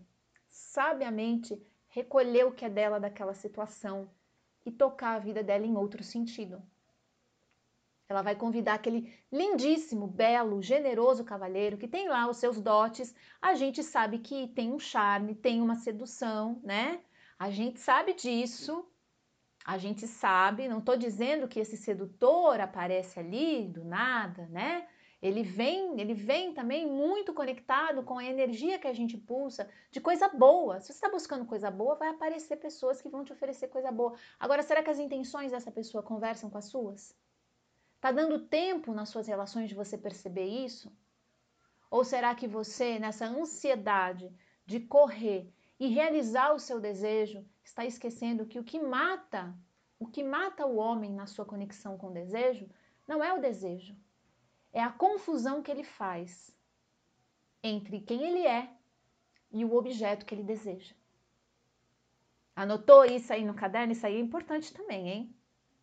[0.51, 4.09] sabiamente recolher o que é dela daquela situação
[4.65, 6.61] e tocar a vida dela em outro sentido.
[8.07, 13.15] Ela vai convidar aquele lindíssimo, belo, generoso cavalheiro que tem lá os seus dotes.
[13.41, 16.99] A gente sabe que tem um charme, tem uma sedução, né?
[17.39, 18.85] A gente sabe disso.
[19.63, 24.87] A gente sabe, não estou dizendo que esse sedutor aparece ali do nada, né?
[25.21, 30.01] Ele vem, ele vem também muito conectado com a energia que a gente pulsa de
[30.01, 30.79] coisa boa.
[30.79, 34.15] Se você está buscando coisa boa, vai aparecer pessoas que vão te oferecer coisa boa.
[34.39, 37.15] Agora, será que as intenções dessa pessoa conversam com as suas?
[37.95, 40.91] Está dando tempo nas suas relações de você perceber isso?
[41.91, 44.33] Ou será que você, nessa ansiedade
[44.65, 49.53] de correr e realizar o seu desejo, está esquecendo que o que mata,
[49.99, 52.67] o que mata o homem na sua conexão com o desejo,
[53.07, 53.95] não é o desejo,
[54.73, 56.55] é a confusão que ele faz
[57.63, 58.69] entre quem ele é
[59.51, 60.93] e o objeto que ele deseja.
[62.55, 63.93] Anotou isso aí no caderno?
[63.93, 65.35] Isso aí é importante também, hein?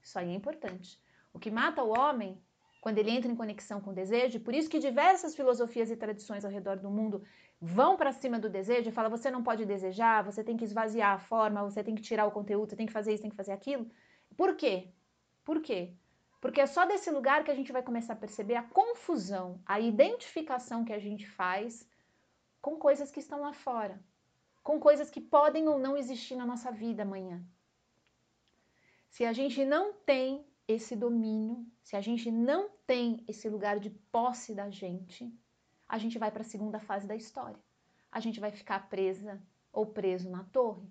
[0.02, 1.00] Isso aí é importante.
[1.32, 2.40] O que mata o homem,
[2.80, 6.44] quando ele entra em conexão com o desejo, por isso que diversas filosofias e tradições
[6.44, 7.22] ao redor do mundo
[7.60, 11.14] vão para cima do desejo e falam: você não pode desejar, você tem que esvaziar
[11.14, 13.36] a forma, você tem que tirar o conteúdo, você tem que fazer isso, tem que
[13.36, 13.90] fazer aquilo.
[14.36, 14.92] Por quê?
[15.44, 15.94] Por quê?
[16.40, 19.80] Porque é só desse lugar que a gente vai começar a perceber a confusão, a
[19.80, 21.88] identificação que a gente faz
[22.60, 24.00] com coisas que estão lá fora,
[24.62, 27.42] com coisas que podem ou não existir na nossa vida amanhã.
[29.08, 33.90] Se a gente não tem esse domínio, se a gente não tem esse lugar de
[33.90, 35.32] posse da gente,
[35.88, 37.58] a gente vai para a segunda fase da história.
[38.12, 40.86] A gente vai ficar presa ou preso na torre,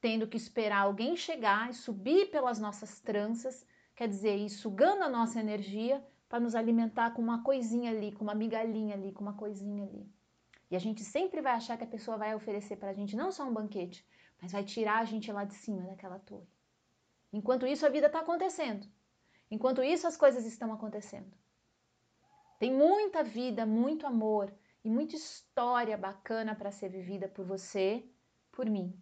[0.00, 3.66] tendo que esperar alguém chegar e subir pelas nossas tranças,
[3.96, 8.22] quer dizer, ir sugando a nossa energia para nos alimentar com uma coisinha ali, com
[8.22, 10.06] uma migalhinha ali, com uma coisinha ali.
[10.70, 13.32] E a gente sempre vai achar que a pessoa vai oferecer para a gente não
[13.32, 14.06] só um banquete,
[14.40, 16.46] mas vai tirar a gente lá de cima daquela torre.
[17.32, 18.86] Enquanto isso, a vida está acontecendo.
[19.50, 21.32] Enquanto isso, as coisas estão acontecendo.
[22.58, 24.52] Tem muita vida, muito amor
[24.84, 28.04] e muita história bacana para ser vivida por você,
[28.50, 28.98] por mim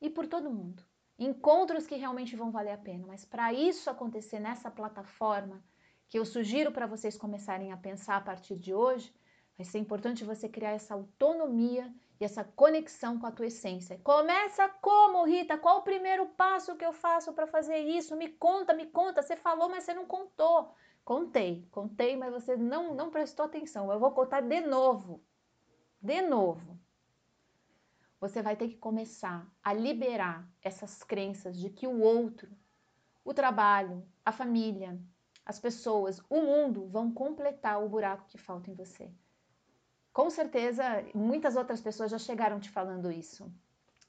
[0.00, 0.82] e por todo mundo.
[1.18, 3.06] Encontros que realmente vão valer a pena.
[3.06, 5.62] Mas para isso acontecer nessa plataforma,
[6.08, 9.12] que eu sugiro para vocês começarem a pensar a partir de hoje,
[9.56, 13.98] vai ser importante você criar essa autonomia e essa conexão com a tua essência.
[14.02, 15.58] Começa como, Rita?
[15.58, 18.16] Qual o primeiro passo que eu faço para fazer isso?
[18.16, 19.22] Me conta, me conta.
[19.22, 20.74] Você falou, mas você não contou.
[21.04, 23.92] Contei, contei, mas você não, não prestou atenção.
[23.92, 25.22] Eu vou contar de novo.
[26.00, 26.78] De novo.
[28.26, 32.50] Você vai ter que começar a liberar essas crenças de que o outro,
[33.24, 34.98] o trabalho, a família,
[35.44, 39.08] as pessoas, o mundo vão completar o buraco que falta em você.
[40.12, 43.48] Com certeza, muitas outras pessoas já chegaram te falando isso.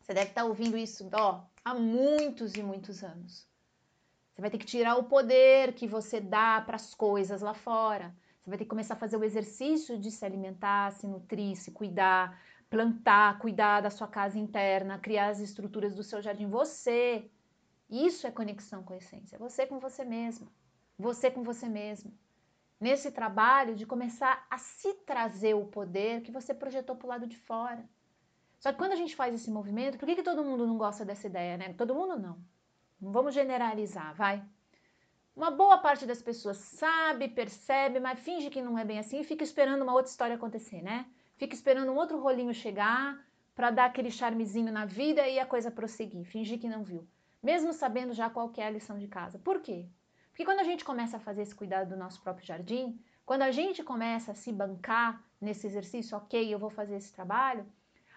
[0.02, 3.48] Você deve estar ouvindo isso ó, há muitos e muitos anos.
[4.34, 8.16] Você vai ter que tirar o poder que você dá para as coisas lá fora.
[8.42, 11.70] Você vai ter que começar a fazer o exercício de se alimentar, se nutrir, se
[11.70, 12.40] cuidar,
[12.70, 16.48] plantar, cuidar da sua casa interna, criar as estruturas do seu jardim.
[16.48, 17.30] Você.
[17.90, 19.40] Isso é conexão com a essência.
[19.40, 20.48] Você com você mesma.
[20.98, 22.14] Você com você mesmo
[22.80, 27.28] nesse trabalho de começar a se trazer o poder que você projetou para o lado
[27.28, 27.84] de fora.
[28.60, 31.06] Só que quando a gente faz esse movimento, por que, que todo mundo não gosta
[31.06, 31.74] dessa ideia, né?
[31.74, 32.38] Todo mundo não.
[33.00, 34.44] Não vamos generalizar, vai.
[35.36, 39.24] Uma boa parte das pessoas sabe, percebe, mas finge que não é bem assim e
[39.24, 41.06] fica esperando uma outra história acontecer, né?
[41.38, 43.24] Fica esperando um outro rolinho chegar
[43.56, 47.08] para dar aquele charmezinho na vida e a coisa prosseguir, fingir que não viu.
[47.42, 49.40] Mesmo sabendo já qual é a lição de casa.
[49.40, 49.86] Por quê?
[50.30, 53.52] Porque quando a gente começa a fazer esse cuidado do nosso próprio jardim, quando a
[53.52, 57.66] gente começa a se bancar nesse exercício, ok, eu vou fazer esse trabalho,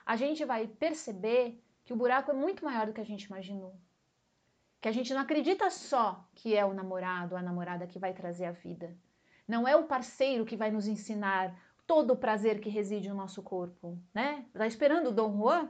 [0.04, 3.74] a gente vai perceber que o buraco é muito maior do que a gente imaginou.
[4.80, 8.46] Que a gente não acredita só que é o namorado a namorada que vai trazer
[8.46, 8.96] a vida.
[9.46, 11.54] Não é o parceiro que vai nos ensinar
[11.90, 14.44] todo o prazer que reside no nosso corpo, né?
[14.52, 15.68] Tá esperando o Dom Juan?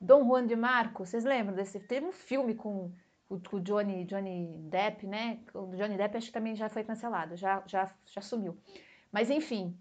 [0.00, 1.78] Dom Juan de Marco, vocês lembram desse?
[1.78, 2.90] Teve um filme com
[3.28, 5.38] o, Johnny, Johnny Depp, né?
[5.54, 8.58] O Johnny Depp acho que também já foi cancelado, já, já, já sumiu.
[9.12, 9.78] Mas enfim,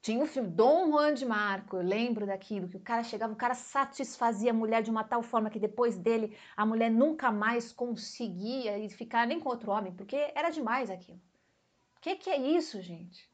[0.00, 3.36] tinha o filme Dom Juan de Marco, eu lembro daquilo, que o cara chegava, o
[3.36, 7.70] cara satisfazia a mulher de uma tal forma que depois dele a mulher nunca mais
[7.70, 11.20] conseguia ficar nem com outro homem, porque era demais aquilo.
[11.98, 13.30] O que, que é isso, gente?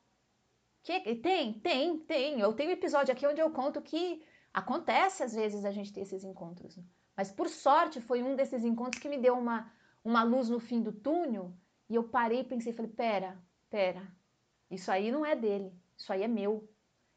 [0.83, 2.41] Que, tem, tem, tem.
[2.41, 4.23] Eu tenho um episódio aqui onde eu conto que
[4.53, 6.77] acontece às vezes a gente ter esses encontros.
[6.77, 6.85] Né?
[7.17, 9.73] Mas por sorte foi um desses encontros que me deu uma,
[10.05, 11.53] uma luz no fim do túnel
[11.89, 14.07] e eu parei e pensei, falei, pera, pera,
[14.71, 16.69] isso aí não é dele, isso aí é meu.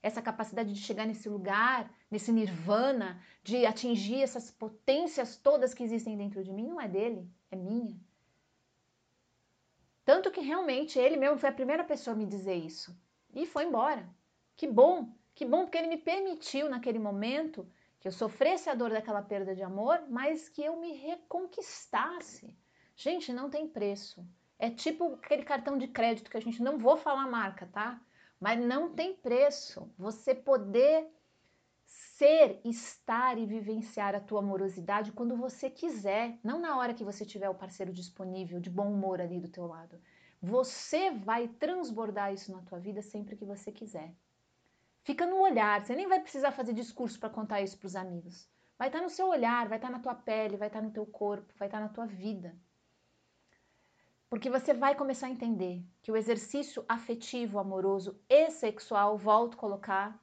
[0.02, 6.18] Essa capacidade de chegar nesse lugar, nesse nirvana, de atingir essas potências todas que existem
[6.18, 8.00] dentro de mim, não é dele, é minha.
[10.04, 12.98] Tanto que realmente ele mesmo foi a primeira pessoa a me dizer isso.
[13.34, 14.08] E foi embora.
[14.56, 17.68] Que bom, que bom, porque ele me permitiu naquele momento
[18.00, 22.58] que eu sofresse a dor daquela perda de amor, mas que eu me reconquistasse.
[22.96, 24.26] Gente, não tem preço.
[24.58, 28.00] É tipo aquele cartão de crédito que a gente não vou falar marca, tá?
[28.40, 29.92] Mas não tem preço.
[29.98, 31.08] Você poder
[31.84, 37.26] ser, estar e vivenciar a tua amorosidade quando você quiser, não na hora que você
[37.26, 40.00] tiver o parceiro disponível, de bom humor ali do teu lado.
[40.42, 44.12] Você vai transbordar isso na tua vida sempre que você quiser.
[45.04, 48.50] Fica no olhar, você nem vai precisar fazer discurso para contar isso para os amigos.
[48.78, 50.86] Vai estar tá no seu olhar, vai estar tá na tua pele, vai estar tá
[50.86, 52.56] no teu corpo, vai estar na tua vida.
[54.30, 59.58] Porque você vai começar a entender que o exercício afetivo, amoroso e sexual, volto a
[59.58, 60.20] colocar,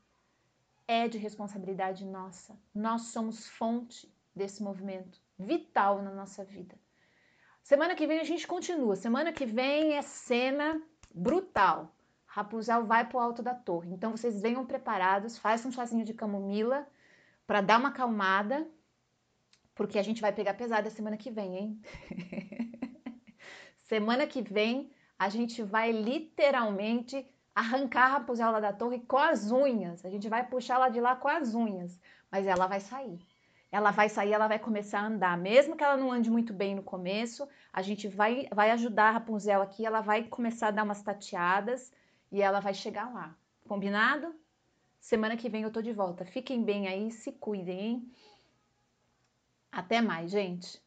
[0.88, 2.58] é de responsabilidade nossa.
[2.74, 6.76] Nós somos fonte desse movimento vital na nossa vida.
[7.68, 8.96] Semana que vem a gente continua.
[8.96, 10.80] Semana que vem é cena
[11.14, 11.94] brutal.
[12.24, 13.92] Rapunzel vai para o alto da torre.
[13.92, 16.86] Então vocês venham preparados, façam um chazinho de camomila
[17.46, 18.66] para dar uma acalmada,
[19.74, 21.82] porque a gente vai pegar pesada semana que vem, hein?
[23.84, 29.52] semana que vem a gente vai literalmente arrancar a Rapunzel lá da torre com as
[29.52, 30.06] unhas.
[30.06, 32.00] A gente vai puxar ela de lá com as unhas,
[32.30, 33.20] mas ela vai sair.
[33.70, 35.36] Ela vai sair, ela vai começar a andar.
[35.36, 39.12] Mesmo que ela não ande muito bem no começo, a gente vai, vai ajudar a
[39.12, 41.92] Rapunzel aqui, ela vai começar a dar umas tateadas
[42.32, 43.36] e ela vai chegar lá.
[43.66, 44.34] Combinado?
[44.98, 46.24] Semana que vem eu tô de volta.
[46.24, 48.12] Fiquem bem aí, se cuidem, hein?
[49.70, 50.82] Até mais, gente.